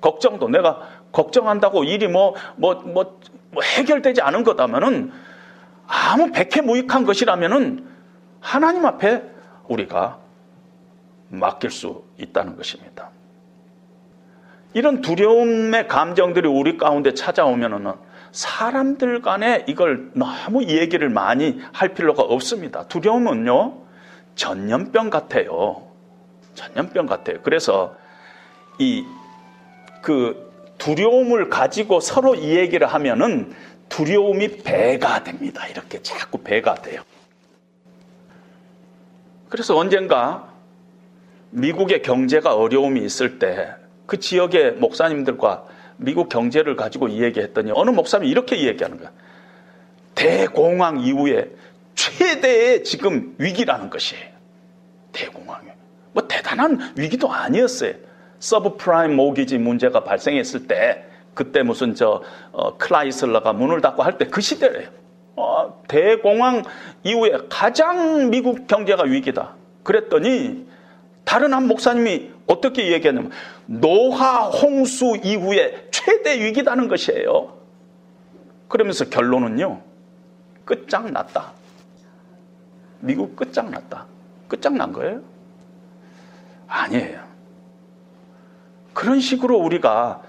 [0.00, 3.18] 걱정도 내가 걱정한다고 일이 뭐, 뭐, 뭐,
[3.50, 5.10] 뭐 해결되지 않은 거다면은
[5.86, 7.88] 아무 백해무익한 것이라면은
[8.40, 9.22] 하나님 앞에
[9.68, 10.18] 우리가
[11.28, 13.10] 맡길 수 있다는 것입니다.
[14.74, 17.92] 이런 두려움의 감정들이 우리 가운데 찾아오면은
[18.32, 22.86] 사람들 간에 이걸 너무 얘기를 많이 할 필요가 없습니다.
[22.86, 23.74] 두려움은요,
[24.34, 25.82] 전염병 같아요.
[26.54, 27.38] 전염병 같아요.
[27.42, 27.96] 그래서
[28.78, 29.04] 이
[30.08, 33.54] 그 두려움을 가지고 서로 이 얘기를 하면은
[33.88, 35.66] 두려움이 배가 됩니다.
[35.66, 37.02] 이렇게 자꾸 배가 돼요.
[39.48, 40.52] 그래서 언젠가
[41.50, 43.74] 미국의 경제가 어려움이 있을 때
[44.08, 45.66] 그 지역의 목사님들과
[45.98, 49.10] 미국 경제를 가지고 이야기했더니 어느 목사님이 이렇게 이야기하는 거야.
[50.14, 51.50] 대공황 이후에
[51.94, 54.24] 최대의 지금 위기라는 것이에요.
[55.12, 55.68] 대공황이.
[56.14, 57.92] 뭐 대단한 위기도 아니었어요.
[58.40, 62.22] 서브프라임 모기지 문제가 발생했을 때 그때 무슨 저
[62.52, 64.88] 어, 클라이슬러가 문을 닫고 할 때 그 시대래요.
[65.38, 66.62] 어, 대공황
[67.04, 69.54] 이후에 가장 미국 경제가 위기다.
[69.82, 70.66] 그랬더니
[71.24, 73.30] 다른 한 목사님이 어떻게 얘기했냐면
[73.66, 77.56] 노화 홍수 이후에 최대 위기다는 것이에요.
[78.68, 79.82] 그러면서 결론은요.
[80.64, 81.52] 끝장났다.
[83.00, 84.06] 미국 끝장났다.
[84.48, 85.22] 끝장난 거예요?
[86.66, 87.20] 아니에요.
[88.92, 90.22] 그런 식으로 우리가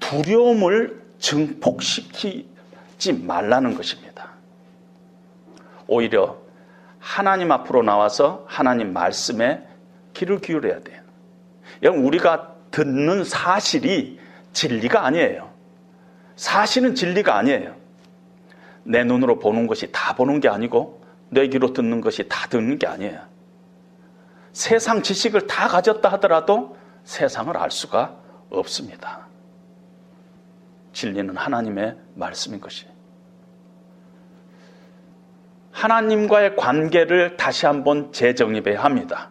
[0.00, 2.48] 두려움을 증폭시키지
[3.22, 4.11] 말라는 것입니다.
[5.92, 6.38] 오히려
[6.98, 9.66] 하나님 앞으로 나와서 하나님 말씀에
[10.14, 11.02] 귀를 기울여야 돼요.
[11.82, 14.18] 여러분, 우리가 듣는 사실이
[14.52, 15.50] 진리가 아니에요.
[16.36, 17.74] 사실은 진리가 아니에요.
[18.84, 22.86] 내 눈으로 보는 것이 다 보는 게 아니고, 내 귀로 듣는 것이 다 듣는 게
[22.86, 23.20] 아니에요.
[24.52, 28.16] 세상 지식을 다 가졌다 하더라도 세상을 알 수가
[28.50, 29.26] 없습니다.
[30.92, 32.91] 진리는 하나님의 말씀인 것이.
[35.72, 39.30] 하나님과의 관계를 다시 한번 재정립해야 합니다.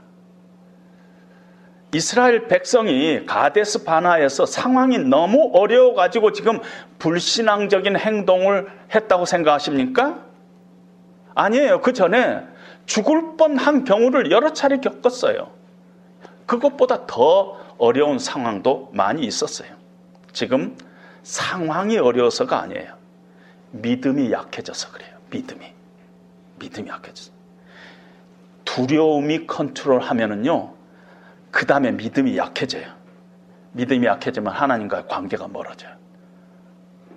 [1.94, 6.60] 이스라엘 백성이 가데스 바나에서 상황이 너무 어려워 가지고 지금
[7.00, 10.20] 불신앙적인 행동을 했다고 생각하십니까?
[11.36, 11.82] 아니에요.
[11.82, 12.46] 그 전에
[12.86, 15.52] 죽을 뻔한 경우를 여러 차례 겪었어요.
[16.46, 19.70] 그것보다 더 어려운 상황도 많이 있었어요.
[20.34, 20.78] 지금
[21.24, 22.94] 상황이 어려워서가 아니에요.
[23.72, 25.10] 믿음이 약해져서 그래요.
[25.30, 25.81] 믿음이.
[26.62, 27.32] 믿음이 약해져서.
[28.66, 30.74] 두려움이 컨트롤하면은요.
[31.52, 32.86] 그 다음에 믿음이 약해져요.
[33.74, 35.92] 믿음이 약해지면 하나님과의 관계가 멀어져요.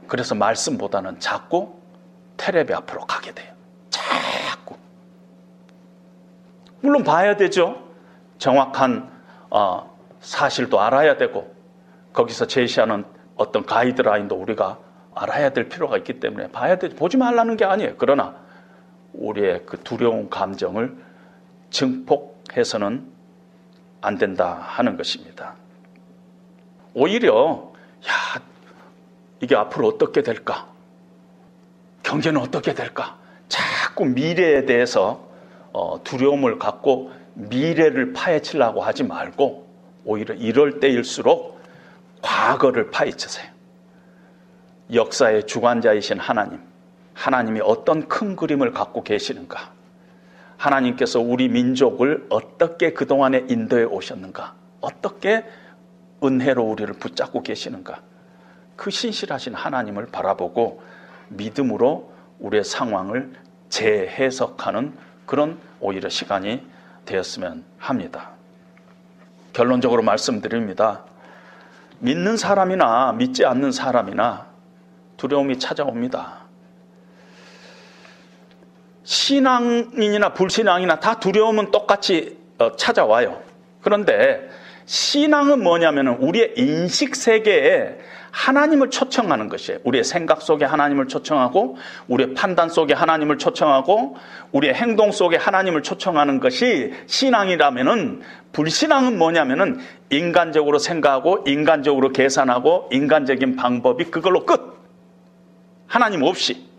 [0.08, 1.78] 그래서 말씀보다는 자꾸
[2.36, 3.52] 테레비 앞으로 가게 돼요.
[3.90, 4.76] 자꾸.
[6.80, 7.88] 물론 봐야 되죠.
[8.38, 9.10] 정확한
[9.50, 11.54] 어, 사실도 알아야 되고
[12.12, 13.04] 거기서 제시하는
[13.36, 14.78] 어떤 가이드라인도 우리가
[15.14, 17.94] 알아야 될 필요가 있기 때문에 봐야 되 보지 말라는 게 아니에요.
[17.98, 18.43] 그러나
[19.14, 20.96] 우리의 그 두려운 감정을
[21.70, 23.12] 증폭해서는
[24.00, 25.54] 안 된다 하는 것입니다.
[26.92, 27.72] 오히려
[28.06, 28.42] 야
[29.40, 30.68] 이게 앞으로 어떻게 될까?
[32.02, 33.18] 경제는 어떻게 될까?
[33.48, 35.28] 자꾸 미래에 대해서
[35.72, 39.66] 어, 두려움을 갖고 미래를 파헤치려고 하지 말고
[40.04, 41.60] 오히려 이럴 때일수록
[42.22, 43.52] 과거를 파헤치세요.
[44.92, 46.60] 역사의 주관자이신 하나님,
[47.14, 49.72] 하나님이 어떤 큰 그림을 갖고 계시는가?
[50.56, 54.54] 하나님께서 우리 민족을 어떻게 그동안에 인도해 오셨는가?
[54.80, 55.44] 어떻게
[56.22, 58.00] 은혜로 우리를 붙잡고 계시는가?
[58.76, 60.82] 그 신실하신 하나님을 바라보고
[61.28, 63.32] 믿음으로 우리의 상황을
[63.68, 64.94] 재해석하는
[65.26, 66.66] 그런 오히려 시간이
[67.04, 68.30] 되었으면 합니다.
[69.52, 71.04] 결론적으로 말씀드립니다.
[72.00, 74.46] 믿는 사람이나 믿지 않는 사람이나
[75.16, 76.43] 두려움이 찾아옵니다.
[79.04, 83.40] 신앙인이나 불신앙이나 다 두려움은 똑같이 어, 찾아와요.
[83.80, 84.48] 그런데
[84.86, 87.98] 신앙은 뭐냐면 우리의 인식 세계에
[88.34, 89.78] 하나님을 초청하는 것이에요.
[89.84, 91.76] 우리의 생각 속에 하나님을 초청하고,
[92.08, 94.16] 우리의 판단 속에 하나님을 초청하고,
[94.50, 99.78] 우리의 행동 속에 하나님을 초청하는 것이 신앙이라면은, 불신앙은 뭐냐면은
[100.10, 104.60] 인간적으로 생각하고, 인간적으로 계산하고, 인간적인 방법이 그걸로 끝!
[105.86, 106.73] 하나님 없이.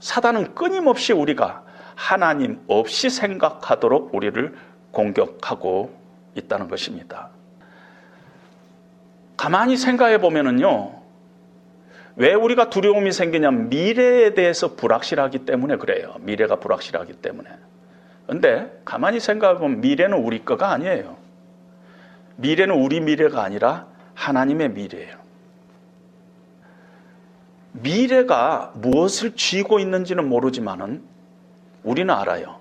[0.00, 1.62] 사단은 끊임없이 우리가
[1.94, 4.54] 하나님 없이 생각하도록 우리를
[4.90, 5.94] 공격하고
[6.34, 7.28] 있다는 것입니다.
[9.36, 11.00] 가만히 생각해 보면은요,
[12.16, 16.16] 왜 우리가 두려움이 생기냐면 미래에 대해서 불확실하기 때문에 그래요.
[16.20, 17.48] 미래가 불확실하기 때문에.
[18.26, 21.16] 근데 가만히 생각해 보면 미래는 우리 거가 아니에요.
[22.36, 25.19] 미래는 우리 미래가 아니라 하나님의 미래예요.
[27.72, 31.02] 미래가 무엇을 쥐고 있는지는 모르지만은
[31.82, 32.58] 우리는 알아요.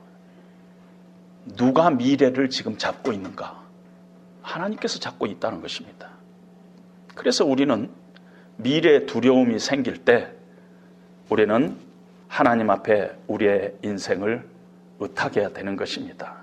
[1.55, 3.60] 누가 미래를 지금 잡고 있는가?
[4.41, 6.10] 하나님께서 잡고 있다는 것입니다.
[7.16, 7.89] 그래서 우리는
[8.57, 10.32] 미래에 두려움이 생길 때
[11.30, 11.78] 우리는
[12.28, 14.47] 하나님 앞에 우리의 인생을
[14.99, 16.38] 의탁해야 되는 것입니다.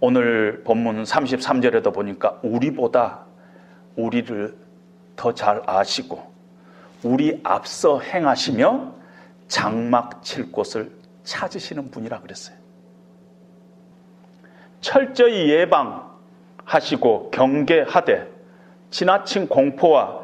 [0.00, 3.24] 오늘 본문 33절에도 보니까 우리보다
[3.96, 4.56] 우리를
[5.16, 6.31] 더 잘 아시고
[7.04, 8.92] 우리 앞서 행하시며
[9.48, 10.92] 장막 칠 곳을
[11.24, 12.56] 찾으시는 분이라 그랬어요.
[14.80, 18.30] 철저히 예방하시고 경계하되
[18.90, 20.22] 지나친 공포와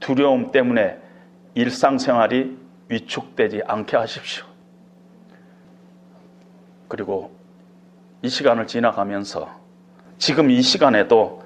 [0.00, 0.98] 두려움 때문에
[1.54, 2.56] 일상생활이
[2.88, 4.46] 위축되지 않게 하십시오.
[6.88, 7.30] 그리고
[8.22, 9.48] 이 시간을 지나가면서
[10.18, 11.42] 지금 이 시간에도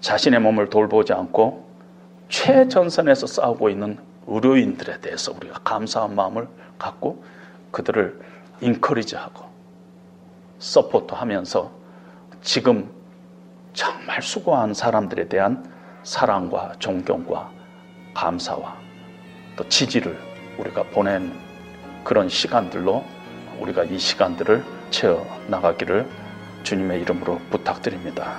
[0.00, 1.68] 자신의 몸을 돌보지 않고
[2.28, 3.98] 최전선에서 싸우고 있는
[4.28, 6.48] 의료인들에 대해서 우리가 감사한 마음을
[6.78, 7.24] 갖고
[7.72, 8.20] 그들을
[8.60, 9.46] 인커리지하고
[10.58, 11.70] 서포트하면서
[12.42, 12.90] 지금
[13.72, 15.70] 정말 수고한 사람들에 대한
[16.02, 17.50] 사랑과 존경과
[18.14, 18.76] 감사와
[19.56, 20.18] 또 지지를
[20.58, 21.32] 우리가 보낸
[22.04, 23.04] 그런 시간들로
[23.60, 26.08] 우리가 이 시간들을 채워 나가기를
[26.62, 28.38] 주님의 이름으로 부탁드립니다.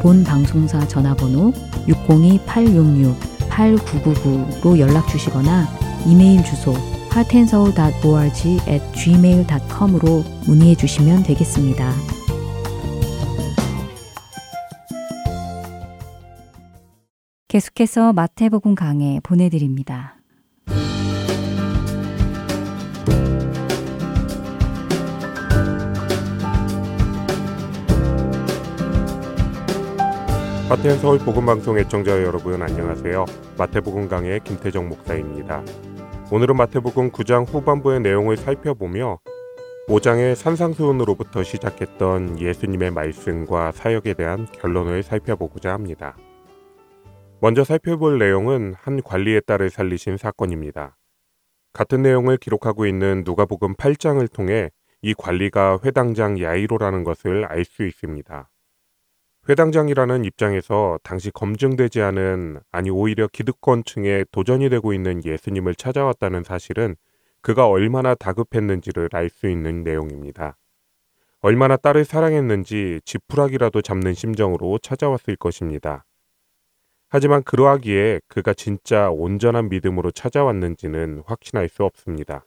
[0.00, 1.52] 본 방송사 전화번호
[1.86, 5.66] 602-866-8999로 연락 주시거나
[6.06, 6.74] 이메일 주소
[7.12, 11.92] heartandsoul.org at gmail.com으로 문의해 주시면 되겠습니다.
[17.48, 20.16] 계속해서 마태복음 강해 보내드립니다.
[30.68, 33.24] 마태현 서울 복음방송 애청자 여러분 안녕하세요.
[33.56, 35.64] 마태복음 강의 김태정 목사입니다.
[36.30, 39.18] 오늘은 마태복음 9장 후반부의 내용을 살펴보며
[39.88, 46.18] 5장의 산상수훈으로부터 시작했던 예수님의 말씀과 사역에 대한 결론을 살펴보고자 합니다.
[47.40, 50.98] 먼저 살펴볼 내용은 한 관리의 딸을 살리신 사건입니다.
[51.72, 54.68] 같은 내용을 기록하고 있는 누가복음 8장을 통해
[55.00, 58.50] 이 관리가 회당장 야이로라는 것을 알 수 있습니다.
[59.48, 66.96] 회당장이라는 입장에서 당시 검증되지 않은 아니 오히려 기득권층에 도전이 되고 있는 예수님을 찾아왔다는 사실은
[67.40, 70.58] 그가 얼마나 다급했는지를 알 수 있는 내용입니다.
[71.40, 76.04] 얼마나 딸을 사랑했는지 지푸라기라도 잡는 심정으로 찾아왔을 것입니다.
[77.08, 82.44] 하지만 그러하기에 그가 진짜 온전한 믿음으로 찾아왔는지는 확신할 수 없습니다.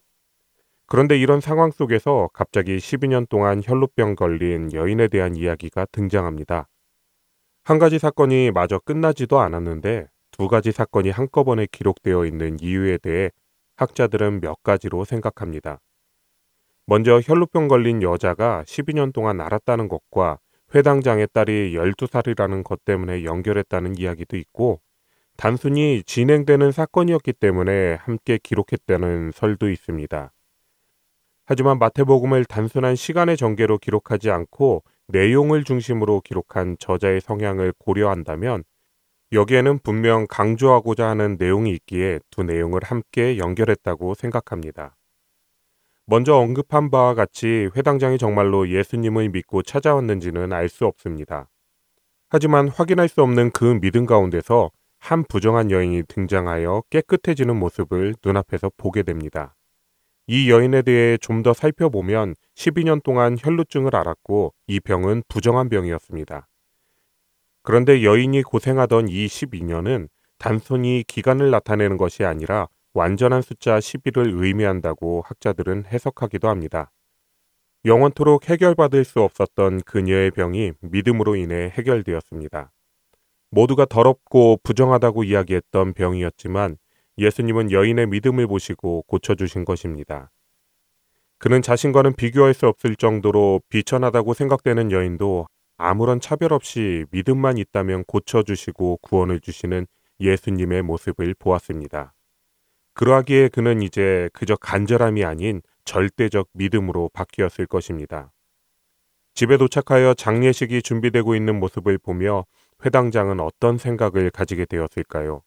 [0.86, 6.68] 그런데 이런 상황 속에서 갑자기 12년 동안 혈루병 걸린 여인에 대한 이야기가 등장합니다.
[7.64, 13.30] 한 가지 사건이 마저 끝나지도 않았는데 두 가지 사건이 한꺼번에 기록되어 있는 이유에 대해
[13.76, 15.78] 학자들은 몇 가지로 생각합니다.
[16.86, 20.38] 먼저 혈루병 걸린 여자가 12년 동안 알았다는 것과
[20.74, 24.80] 회당장의 딸이 12살이라는 것 때문에 연결했다는 이야기도 있고
[25.36, 30.32] 단순히 진행되는 사건이었기 때문에 함께 기록했다는 설도 있습니다.
[31.44, 38.64] 하지만 마태복음을 단순한 시간의 전개로 기록하지 않고 내용을 중심으로 기록한 저자의 성향을 고려한다면
[39.32, 44.96] 여기에는 분명 강조하고자 하는 내용이 있기에 두 내용을 함께 연결했다고 생각합니다.
[46.06, 51.48] 먼저 언급한 바와 같이 회당장이 정말로 예수님을 믿고 찾아왔는지는 알 수 없습니다.
[52.28, 59.02] 하지만 확인할 수 없는 그 믿음 가운데서 한 부정한 여인이 등장하여 깨끗해지는 모습을 눈앞에서 보게
[59.02, 59.54] 됩니다.
[60.26, 66.48] 이 여인에 대해 좀 더 살펴보면 12년 동안 혈루증을 앓았고 이 병은 부정한 병이었습니다.
[67.62, 70.08] 그런데 여인이 고생하던 이 12년은
[70.38, 76.92] 단순히 기간을 나타내는 것이 아니라 완전한 숫자 11을 의미한다고 학자들은 해석하기도 합니다.
[77.84, 82.70] 영원토록 해결받을 수 없었던 그녀의 병이 믿음으로 인해 해결되었습니다.
[83.50, 86.76] 모두가 더럽고 부정하다고 이야기했던 병이었지만
[87.18, 90.30] 예수님은 여인의 믿음을 보시고 고쳐주신 것입니다.
[91.38, 95.46] 그는 자신과는 비교할 수 없을 정도로 비천하다고 생각되는 여인도
[95.76, 99.86] 아무런 차별 없이 믿음만 있다면 고쳐주시고 구원을 주시는
[100.20, 102.14] 예수님의 모습을 보았습니다.
[102.94, 108.30] 그러하기에 그는 이제 그저 간절함이 아닌 절대적 믿음으로 바뀌었을 것입니다.
[109.34, 112.44] 집에 도착하여 장례식이 준비되고 있는 모습을 보며
[112.84, 115.42] 회당장은 어떤 생각을 가지게 되었을까요?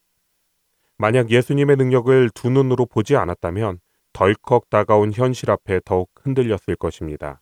[0.98, 3.80] 만약 예수님의 능력을 두 눈으로 보지 않았다면
[4.14, 7.42] 덜컥 다가온 현실 앞에 더욱 흔들렸을 것입니다.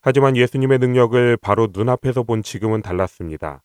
[0.00, 3.62] 하지만 예수님의 능력을 바로 눈앞에서 본 지금은 달랐습니다.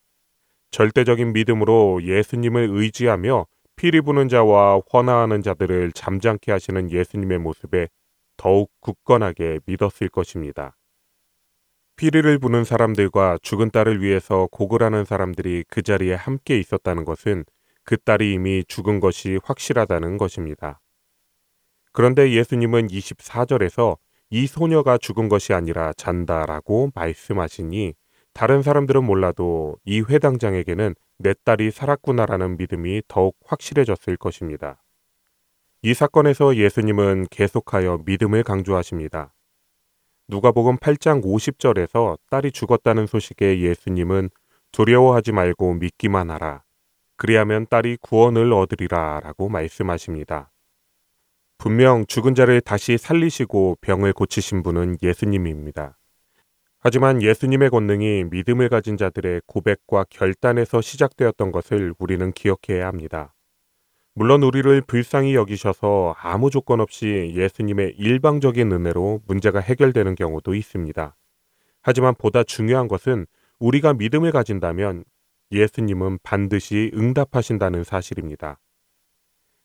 [0.71, 3.45] 절대적인 믿음으로 예수님을 의지하며
[3.77, 7.87] 피리 부는 자와 헌화하는 자들을 잠잠케 하시는 예수님의 모습에
[8.35, 10.75] 더욱 굳건하게 믿었을 것입니다.
[11.95, 17.45] 피리를 부는 사람들과 죽은 딸을 위해서 고글하는 사람들이 그 자리에 함께 있었다는 것은
[17.85, 20.81] 그 딸이 이미 죽은 것이 확실하다는 것입니다.
[21.91, 23.97] 그런데 예수님은 24절에서
[24.31, 27.93] 이 소녀가 죽은 것이 아니라 잔다라고 말씀하시니
[28.33, 34.83] 다른 사람들은 몰라도 이 회당장에게는 내 딸이 살았구나라는 믿음이 더욱 확실해졌을 것입니다.
[35.83, 39.33] 이 사건에서 예수님은 계속하여 믿음을 강조하십니다.
[40.27, 44.31] 누가복음 8장 50절에서 딸이 죽었다는 소식에 예수님은
[44.71, 46.63] 두려워하지 말고 믿기만 하라.
[47.17, 50.51] 그리하면 딸이 구원을 얻으리라 라고 말씀하십니다.
[51.57, 55.97] 분명 죽은 자를 다시 살리시고 병을 고치신 분은 예수님입니다.
[56.79, 63.33] 하지만 예수님의 권능이 믿음을 가진 자들의 고백과 결단에서 시작되었던 것을 우리는 기억해야 합니다.
[64.13, 71.15] 물론 우리를 불쌍히 여기셔서 아무 조건 없이 예수님의 일방적인 은혜로 문제가 해결되는 경우도 있습니다.
[71.81, 73.25] 하지만 보다 중요한 것은
[73.59, 75.05] 우리가 믿음을 가진다면
[75.51, 78.59] 예수님은 반드시 응답하신다는 사실입니다.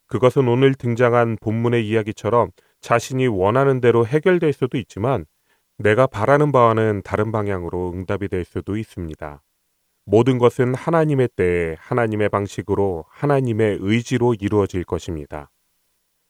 [0.07, 2.51] 그것은 오늘 등장한 본문의 이야기처럼
[2.81, 5.25] 자신이 원하는 대로 해결될 수도 있지만
[5.79, 9.43] 내가 바라는 바와는 다른 방향으로 응답이 될 수도 있습니다.
[10.05, 15.51] 모든 것은 하나님의 때에 하나님의 방식으로 하나님의 의지로 이루어질 것입니다.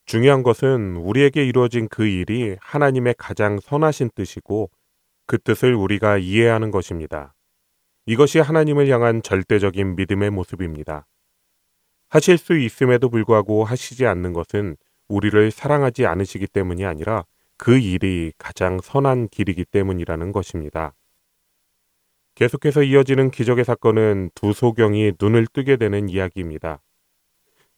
[0.04, 4.70] 중요한 것은 우리에게 이루어진 그 일이 하나님의 가장 선하신 뜻이고
[5.26, 7.34] 그 뜻을 우리가 이해하는 것입니다.
[8.06, 11.06] 이것이 하나님을 향한 절대적인 믿음의 모습입니다.
[12.08, 14.76] 하실 수 있음에도 불구하고 하시지 않는 것은
[15.08, 17.24] 우리를 사랑하지 않으시기 때문이 아니라
[17.56, 20.94] 그 일이 가장 선한 길이기 때문이라는 것입니다.
[22.34, 26.80] 계속해서 이어지는 기적의 사건은 두 소경이 눈을 뜨게 되는 이야기입니다.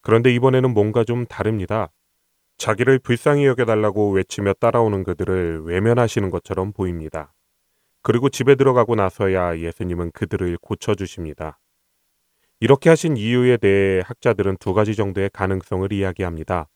[0.02, 1.90] 그런데 이번에는 뭔가 좀 다릅니다.
[2.58, 7.34] 자기를 불쌍히 여겨달라고 외치며 따라오는 그들을 외면하시는 것처럼 보입니다.
[8.03, 11.59] 그리고 집에 들어가고 나서야 예수님은 그들을 고쳐주십니다.
[12.61, 16.68] 이렇게 하신 이유에 대해 학자들은 두 가지 정도의 가능성을 이야기합니다.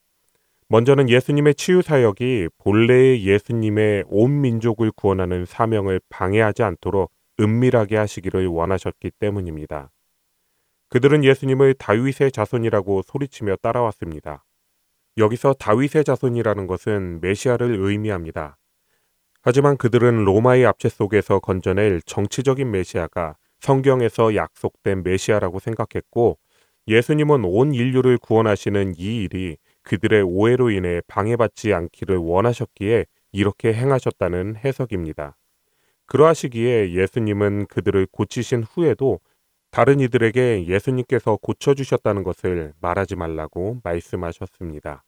[0.69, 9.13] 먼저는 예수님의 치유 사역이 본래의 예수님의 온 민족을 구원하는 사명을 방해하지 않도록 은밀하게 하시기를 원하셨기
[9.21, 9.93] 때문입니다.
[10.89, 14.45] 그들은 예수님을 다윗의 자손이라고 소리치며 따라왔습니다.
[15.19, 18.57] 여기서 다윗의 자손이라는 것은 메시아를 의미합니다.
[19.49, 26.37] 하지만 그들은 로마의 압체 속에서 건져낼 정치적인 메시아가 성경에서 약속된 메시아라고 생각했고
[26.89, 35.37] 예수님은 온 인류를 구원하시는 이 일이 그들의 오해로 인해 방해받지 않기를 원하셨기에 이렇게 행하셨다는 해석입니다.
[36.07, 39.21] 그러하시기에 예수님은 그들을 고치신 후에도
[39.71, 45.06] 다른 이들에게 예수님께서 고쳐주셨다는 것을 말하지 말라고 말씀하셨습니다.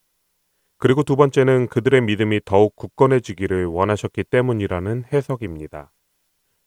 [0.79, 5.93] 그리고 두 번째는 그들의 믿음이 더욱 굳건해지기를 원하셨기 때문이라는 해석입니다.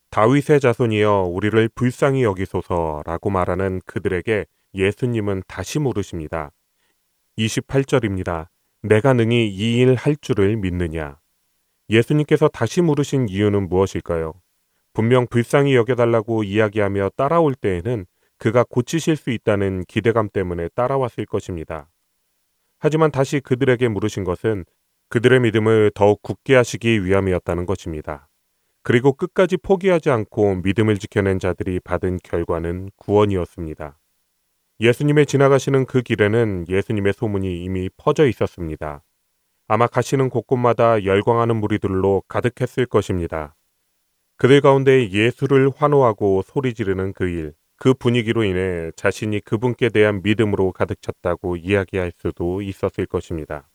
[0.09, 6.51] 다윗의 자손이여 우리를 불쌍히 여기소서라고 말하는 그들에게 예수님은 다시 물으십니다.
[7.37, 8.47] 28절입니다.
[8.83, 11.19] 내가 능히 이 일 할 줄을 믿느냐?
[11.89, 14.33] 예수님께서 다시 물으신 이유는 무엇일까요?
[14.93, 18.05] 분명 불쌍히 여겨달라고 이야기하며 따라올 때에는
[18.37, 21.90] 그가 고치실 수 있다는 기대감 때문에 따라왔을 것입니다.
[22.81, 24.65] 하지만 다시 그들에게 물으신 것은
[25.09, 28.27] 그들의 믿음을 더욱 굳게 하시기 위함이었다는 것입니다.
[28.81, 33.99] 그리고 끝까지 포기하지 않고 믿음을 지켜낸 자들이 받은 결과는 구원이었습니다.
[34.79, 39.03] 예수님의 지나가시는 그 길에는 예수님의 소문이 이미 퍼져 있었습니다.
[39.67, 43.55] 아마 가시는 곳곳마다 열광하는 무리들로 가득했을 것입니다.
[44.37, 50.71] 그들 가운데 예수를 환호하고 소리 지르는 그 일, 그 분위기로 인해 자신이 그분께 대한 믿음으로
[50.71, 53.71] 가득 찼다고 이야기할 수도 있었을 것입니다.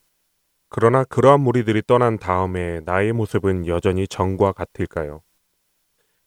[0.68, 5.22] 그러나 그러한 무리들이 떠난 다음에 나의 모습은 여전히 전과 같을까요?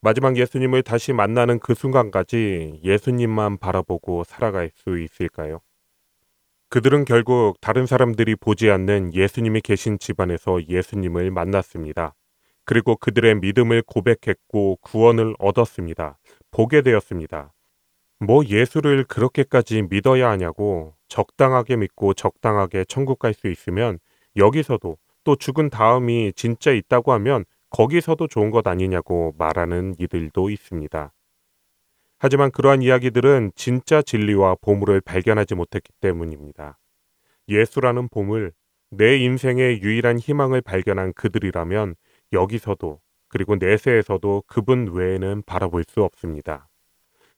[0.02, 5.62] 마지막 예수님을 다시 만나는 그 순간까지 예수님만 바라보고 살아갈 수 있을까요?
[6.68, 12.14] 그들은 결국 다른 사람들이 보지 않는 예수님이 계신 집안에서 예수님을 만났습니다.
[12.66, 16.20] 그리고 그들의 믿음을 고백했고 구원을 얻었습니다.
[16.52, 17.54] 보게 되었습니다.
[18.20, 24.00] 뭐 예수를 그렇게까지 믿어야 하냐고 적당하게 믿고 적당하게 천국 갈 수 있으면
[24.36, 31.14] 여기서도 또 죽은 다음이 진짜 있다고 하면 거기서도 좋은 것 아니냐고 말하는 이들도 있습니다.
[32.20, 36.78] 하지만 그러한 이야기들은 진짜 진리와 보물을 발견하지 못했기 때문입니다.
[37.48, 38.54] 예수라는 보물,
[38.92, 41.96] 내 인생의 유일한 희망을 발견한 그들이라면
[42.34, 43.00] 여기서도
[43.30, 46.69] 그리고 내세에서도 그분 외에는 바라볼 수 없습니다.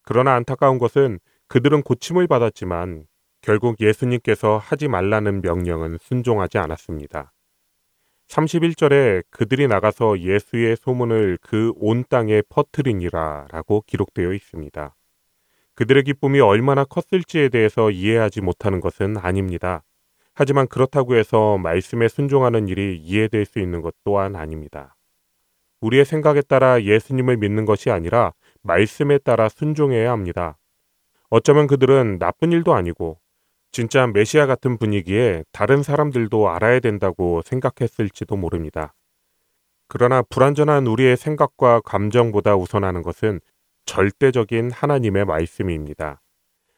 [0.04, 3.06] 그러나 안타까운 것은 그들은 고침을 받았지만
[3.41, 7.32] 결국 예수님께서 하지 말라는 명령은 순종하지 않았습니다.
[8.28, 14.95] 31절에 그들이 나가서 예수의 소문을 그 온 땅에 퍼뜨리니라 라고 기록되어 있습니다.
[15.76, 19.84] 그들의 기쁨이 얼마나 컸을지에 대해서 이해하지 못하는 것은 아닙니다.
[20.34, 24.95] 하지만 그렇다고 해서 말씀에 순종하는 일이 이해될 수 있는 것 또한 아닙니다.
[25.82, 28.34] 우리의 생각에 따라 예수님을 믿는 것이 아니라
[28.64, 30.57] 말씀에 따라 순종해야 합니다.
[31.30, 33.20] 어쩌면 그들은 나쁜 일도 아니고
[33.72, 38.93] 진짜 메시아 같은 분위기에 다른 사람들도 알아야 된다고 생각했을지도 모릅니다.
[39.88, 43.39] 그러나 불완전한 우리의 생각과 감정보다 우선하는 것은
[43.86, 46.22] 절대적인 하나님의 말씀입니다.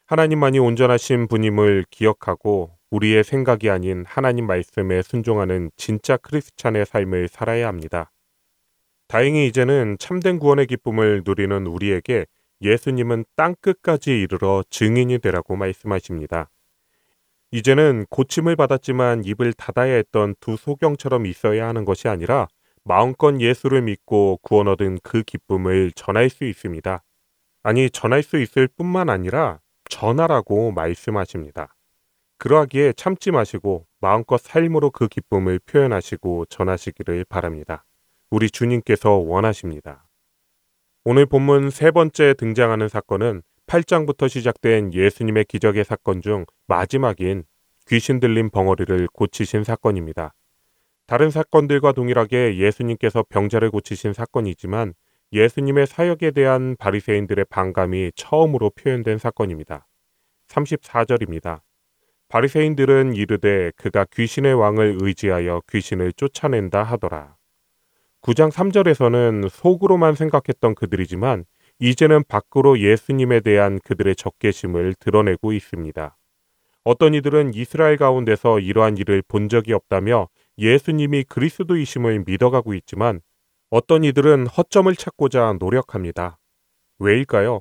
[0.06, 8.12] 하나님만이 온전하신 분임을 기억하고 우리의 생각이 아닌 하나님 말씀에 순종하는 진짜 크리스찬의 삶을 살아야 합니다.
[9.14, 12.26] 다행히 이제는 참된 구원의 기쁨을 누리는 우리에게
[12.62, 16.50] 예수님은 땅 끝까지 이르러 증인이 되라고 말씀하십니다.
[17.52, 22.48] 이제는 고침을 받았지만 입을 닫아야 했던 두 소경처럼 있어야 하는 것이 아니라
[22.82, 27.00] 마음껏 예수를 믿고 구원 얻은 그 기쁨을 전할 수 있습니다.
[27.62, 31.76] 아니, 전할 수 있을 뿐만 아니라 전하라고 말씀하십니다.
[32.38, 37.84] 그러하기에 참지 마시고 마음껏 삶으로 그 기쁨을 표현하시고 전하시기를 바랍니다.
[38.34, 40.08] 우리 주님께서 원하십니다.
[41.04, 47.44] 오늘 본문 세 번째 등장하는 사건은 8장부터 시작된 예수님의 기적의 사건 중 마지막인
[47.86, 50.34] 귀신 들린 벙어리를 고치신 사건입니다.
[51.06, 54.94] 다른 사건들과 동일하게 예수님께서 병자를 고치신 사건이지만
[55.32, 59.86] 예수님의 사역에 대한 바리새인들의 반감이 처음으로 표현된 사건입니다.
[60.48, 61.60] 34절입니다.
[62.26, 67.36] 바리새인들은 이르되 그가 귀신의 왕을 의지하여 귀신을 쫓아낸다 하더라.
[68.24, 71.44] 9장 3절에서는 속으로만 생각했던 그들이지만
[71.78, 76.16] 이제는 밖으로 예수님에 대한 그들의 적개심을 드러내고 있습니다.
[76.84, 83.20] 어떤 이들은 이스라엘 가운데서 이러한 일을 본 적이 없다며 예수님이 그리스도이심을 믿어가고 있지만
[83.68, 86.38] 어떤 이들은 허점을 찾고자 노력합니다.
[86.98, 87.60] 왜일까요?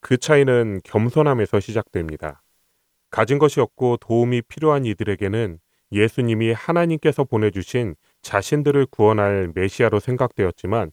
[0.00, 2.42] 그 차이는 겸손함에서 시작됩니다.
[3.10, 5.60] 가진 것이 없고 도움이 필요한 이들에게는
[5.92, 10.92] 예수님이 하나님께서 보내주신 자신들을 구원할 메시아로 생각되었지만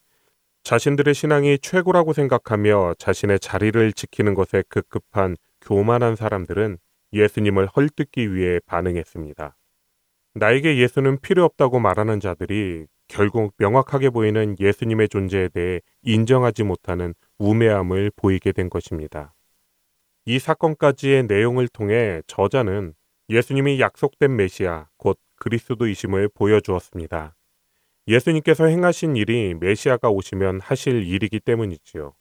[0.63, 6.77] 자신들의 신앙이 최고라고 생각하며 자신의 자리를 지키는 것에 급급한 교만한 사람들은
[7.13, 9.55] 예수님을 헐뜯기 위해 반응했습니다.
[10.35, 18.11] 나에게 예수는 필요 없다고 말하는 자들이 결국 명확하게 보이는 예수님의 존재에 대해 인정하지 못하는 우매함을
[18.15, 19.33] 보이게 된 것입니다.
[20.25, 22.93] 이 사건까지의 내용을 통해 저자는
[23.29, 27.35] 예수님이 약속된 메시아, 곧 그리스도이심을 보여주었습니다.
[28.07, 32.13] 예수님께서 행하신 일이 메시아가 오시면 하실 일이기 때문이지요.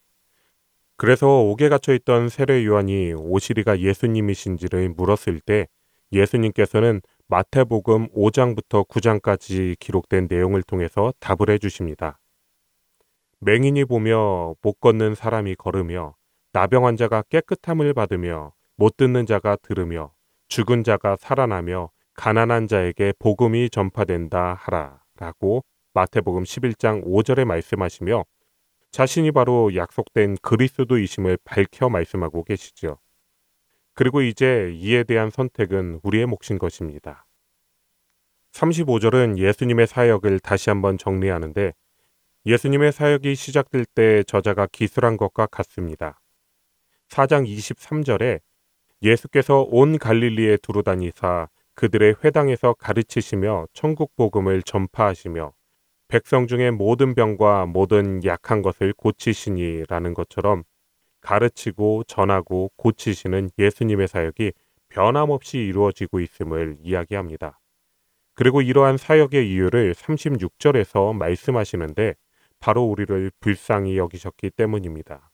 [0.97, 5.69] 그래서 옥에 갇혀 있던 세례 요한이 오시리가 예수님이신지를 물었을 때
[6.13, 12.19] 예수님께서는 마태복음 5장부터 9장까지 기록된 내용을 통해서 답을 해 주십니다.
[13.41, 16.17] 맹인이 보며 못 걷는 사람이 걸으며
[16.53, 20.13] 나병 환자가 깨끗함을 받으며 못 듣는 자가 들으며
[20.49, 25.65] 죽은 자가 살아나며 가난한 자에게 복음이 전파된다 하라 라고
[25.95, 28.25] 마태복음 11장 5절에 말씀하시며
[28.91, 32.99] 자신이 바로 약속된 그리스도이심을 밝혀 말씀하고 계시죠.
[33.95, 37.25] 그리고 이제 이에 대한 선택은 우리의 몫인 것입니다.
[38.51, 41.73] 35절은 예수님의 사역을 다시 한번 정리하는데
[42.47, 46.21] 예수님의 사역이 시작될 때 저자가 기술한 것과 같습니다.
[47.11, 48.41] 4장 23절에
[49.03, 51.49] 예수께서 온 갈릴리에 두루 다니사
[51.79, 55.53] 그들의 회당에서 가르치시며 천국 복음을 전파하시며
[56.09, 60.65] 백성 중에 모든 병과 모든 약한 것을 고치시니라는 것처럼
[61.21, 64.55] 가르치고 전하고 고치시는 예수님의 사역이
[64.89, 67.61] 변함없이 이루어지고 있음을 이야기합니다.
[68.35, 72.17] 그리고 이러한 사역의 이유를 36절에서 말씀하시는데
[72.59, 75.31] 바로 우리를 불쌍히 여기셨기 때문입니다.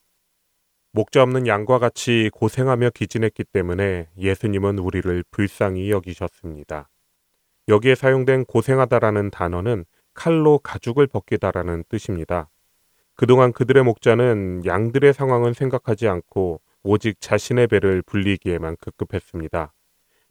[0.97, 6.89] 목자 없는 양과 같이 고생하며 기진했기 때문에 예수님은 우리를 불쌍히 여기셨습니다.
[7.67, 12.49] 여기에 사용된 고생하다라는 단어는 칼로 가죽을 벗기다라는 뜻입니다.
[13.17, 19.73] 그동안 그들의 목자는 양들의 상황은 생각하지 않고 오직 자신의 배를 불리기에만 급급했습니다.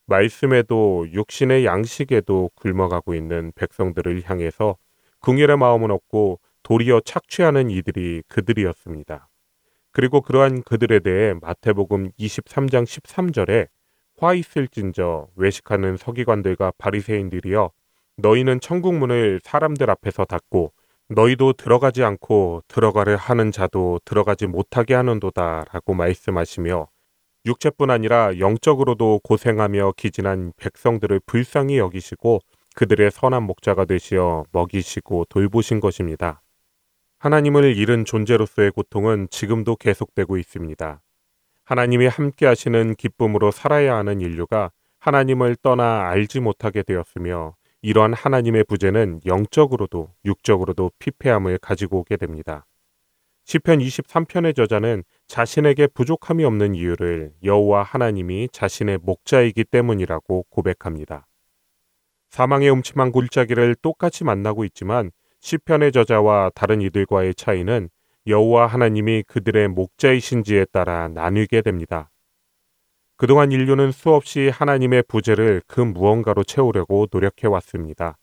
[0.06, 4.78] 말씀에도 육신의 양식에도 굶어가고 있는 백성들을 향해서
[5.20, 9.28] 궁일의 마음은 없고 도리어 착취하는 이들이 그들이었습니다.
[9.94, 13.68] 그리고 그러한 그들에 대해 마태복음 23장 13절에
[14.18, 17.72] 화 있을진저 외식하는 서기관들과 바리새인들이여
[18.18, 20.74] 너희는 천국 문을 사람들 앞에서 닫고
[21.10, 26.88] 너희도 들어가지 않고 들어가려 하는 자도 들어가지 못하게 하는도다라고 말씀하시며
[27.46, 32.40] 육체뿐 아니라 영적으로도 고생하며 기진한 백성들을 불쌍히 여기시고
[32.76, 36.42] 그들의 선한 목자가 되시어 먹이시고 돌보신 것입니다.
[37.24, 41.02] 하나님을 잃은 존재로서의 고통은 지금도 계속되고 있습니다.
[41.64, 49.22] 하나님이 함께 하시는 기쁨으로 살아야 하는 인류가 하나님을 떠나 알지 못하게 되었으며 이러한 하나님의 부재는
[49.26, 52.66] 영적으로도 육적으로도 피폐함을 가지고 오게 됩니다.
[53.46, 61.26] 시편 23편의 저자는 자신에게 부족함이 없는 이유를 여호와 하나님이 자신의 목자이기 때문이라고 고백합니다.
[62.32, 65.12] 사망의 음침한 골짜기를 똑같이 만나고 있지만
[65.44, 67.90] 시편의 저자와 다른 이들과의 차이는
[68.28, 72.10] 여호와 하나님이 그들의 목자이신지에 따라 나뉘게 됩니다.
[73.18, 78.18] 그동안 인류는 수없이 하나님의 부재를 그 무언가로 채우려고 노력해 왔습니다.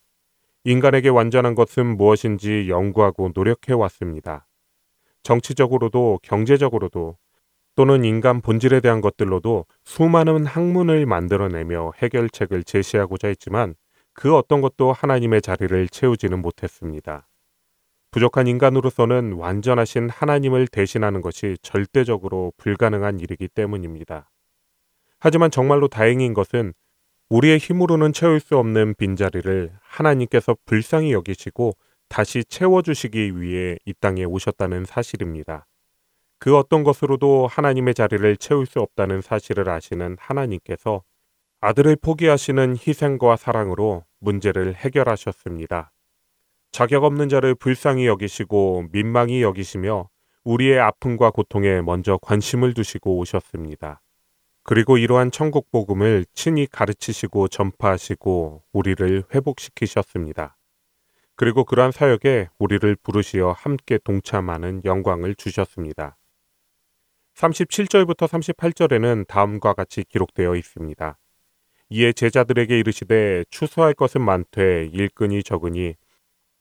[0.63, 4.47] 인간에게 완전한 것은 무엇인지 연구하고 노력해 왔습니다.
[5.21, 7.17] 정치적으로도 경제적으로도
[7.75, 13.75] 또는 인간 본질에 대한 것들로도 수많은 학문을 만들어내며 해결책을 제시하고자 했지만
[14.13, 17.27] 그 어떤 것도 하나님의 자리를 채우지는 못했습니다.
[18.11, 24.29] 부족한 인간으로서는 완전하신 하나님을 대신하는 것이 절대적으로 불가능한 일이기 때문입니다.
[25.19, 26.73] 하지만 정말로 다행인 것은
[27.29, 31.71] 우리의 힘으로는 채울 수 없는 빈자리를 하나님께서 불쌍히 여기시고
[32.09, 35.65] 다시 채워주시기 위해 이 땅에 오셨다는 사실입니다.
[36.39, 41.03] 그 어떤 것으로도 하나님의 자리를 채울 수 없다는 사실을 아시는 하나님께서
[41.63, 45.91] 아들을 포기하시는 희생과 사랑으로 문제를 해결하셨습니다.
[46.71, 50.09] 자격 없는 자를 불쌍히 여기시고 민망히 여기시며
[50.43, 54.01] 우리의 아픔과 고통에 먼저 관심을 두시고 오셨습니다.
[54.63, 60.57] 그리고 이러한 천국 복음을 친히 가르치시고 전파하시고 우리를 회복시키셨습니다.
[61.35, 66.17] 그리고 그러한 사역에 우리를 부르시어 함께 동참하는 영광을 주셨습니다.
[67.35, 71.17] 37절부터 38절에는 다음과 같이 기록되어 있습니다.
[71.93, 75.95] 이에 제자들에게 이르시되 추수할 것은 많되 일꾼이 적으니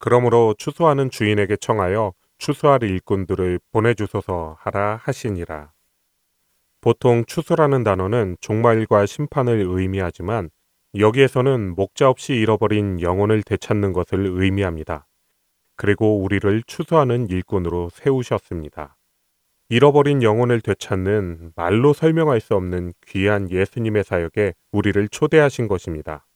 [0.00, 5.70] 그러므로 추수하는 주인에게 청하여 추수할 일꾼들을 보내주소서 하라 하시니라.
[6.80, 10.50] 보통 추수라는 단어는 종말과 심판을 의미하지만
[10.98, 15.06] 여기에서는 목자 없이 잃어버린 영혼을 되찾는 것을 의미합니다.
[15.76, 18.96] 그리고 우리를 추수하는 일꾼으로 세우셨습니다.
[19.72, 26.26] 잃어버린 영혼을 되찾는 말로 설명할 수 없는 귀한 예수님의 사역에 우리를 초대하신 것입니다.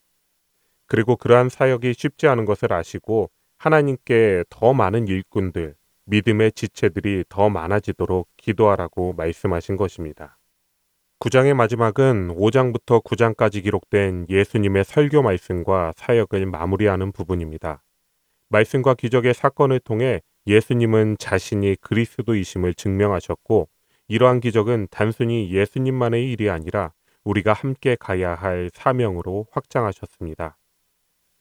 [0.86, 5.74] 그리고 그러한 사역이 쉽지 않은 것을 아시고 하나님께 더 많은 일꾼들,
[6.04, 10.38] 믿음의 지체들이 더 많아지도록 기도하라고 말씀하신 것입니다.
[11.18, 17.82] 9장의 마지막은 5장부터 9장까지 기록된 예수님의 설교 말씀과 사역을 마무리하는 부분입니다.
[18.50, 23.68] 말씀과 기적의 사건을 통해 예수님은 자신이 그리스도이심을 증명하셨고
[24.08, 26.92] 이러한 기적은 단순히 예수님만의 일이 아니라
[27.24, 30.58] 우리가 함께 가야 할 사명으로 확장하셨습니다.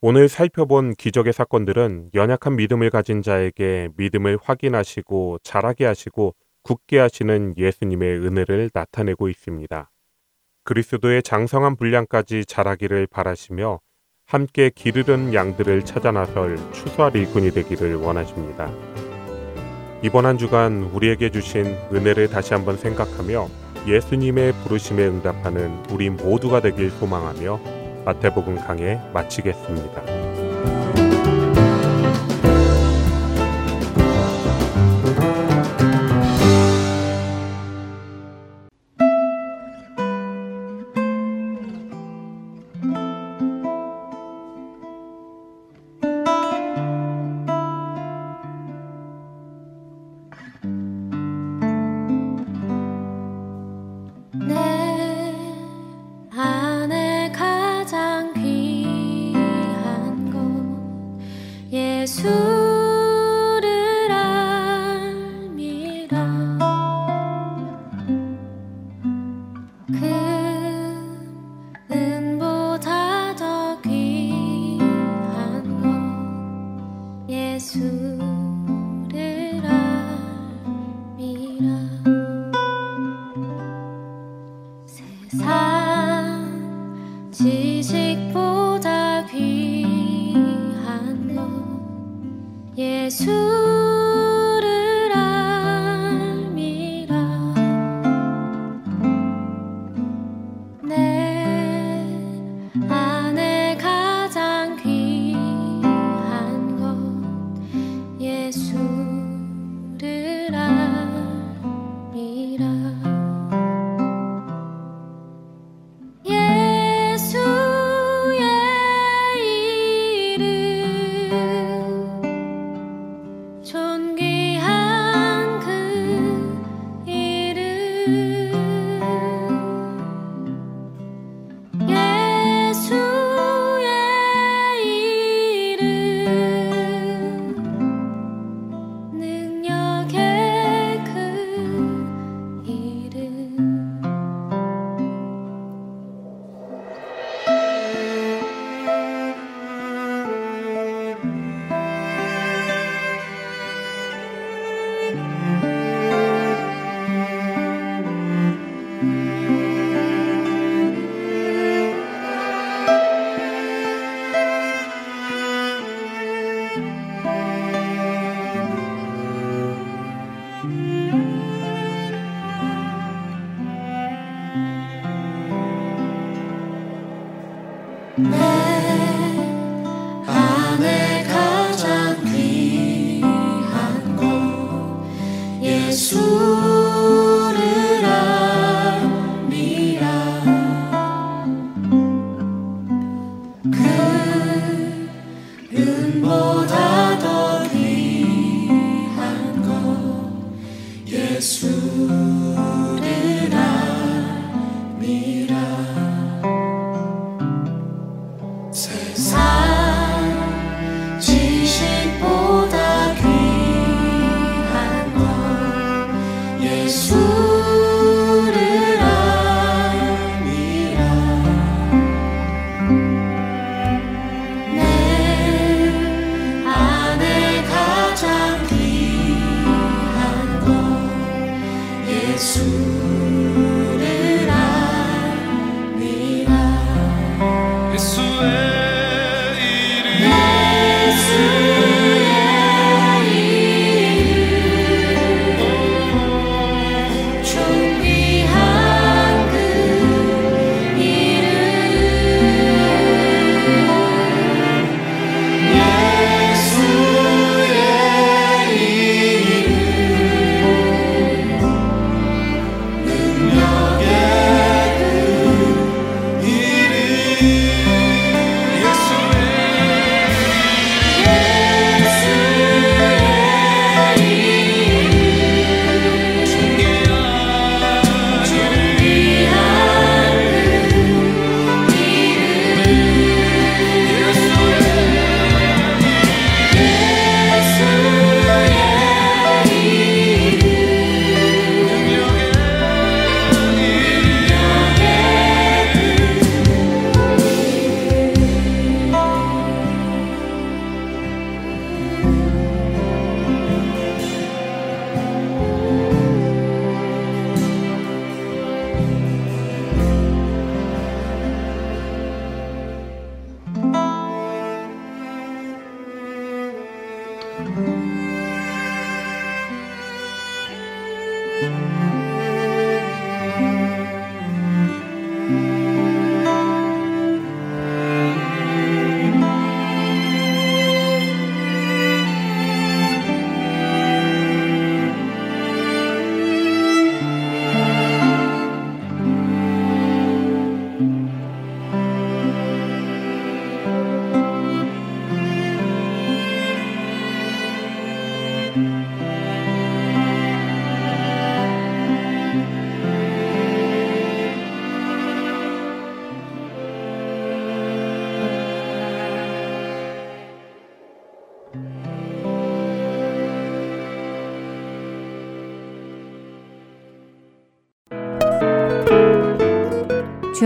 [0.01, 8.19] 오늘 살펴본 기적의 사건들은 연약한 믿음을 가진 자에게 믿음을 확인하시고 자라게 하시고 굳게 하시는 예수님의
[8.19, 9.89] 은혜를 나타내고 있습니다.
[10.63, 13.79] 그리스도의 장성한 분량까지 자라기를 바라시며
[14.34, 18.67] 함께 기르는 양들을 찾아 나설 추수할 일꾼이 되기를 원하십니다.
[20.01, 23.47] 이번 한 주간 우리에게 주신 은혜를 다시 한번 생각하며
[23.86, 27.59] 예수님의 부르심에 응답하는 우리 모두가 되길 소망하며
[28.05, 30.32] 마태복음 강해 마치겠습니다.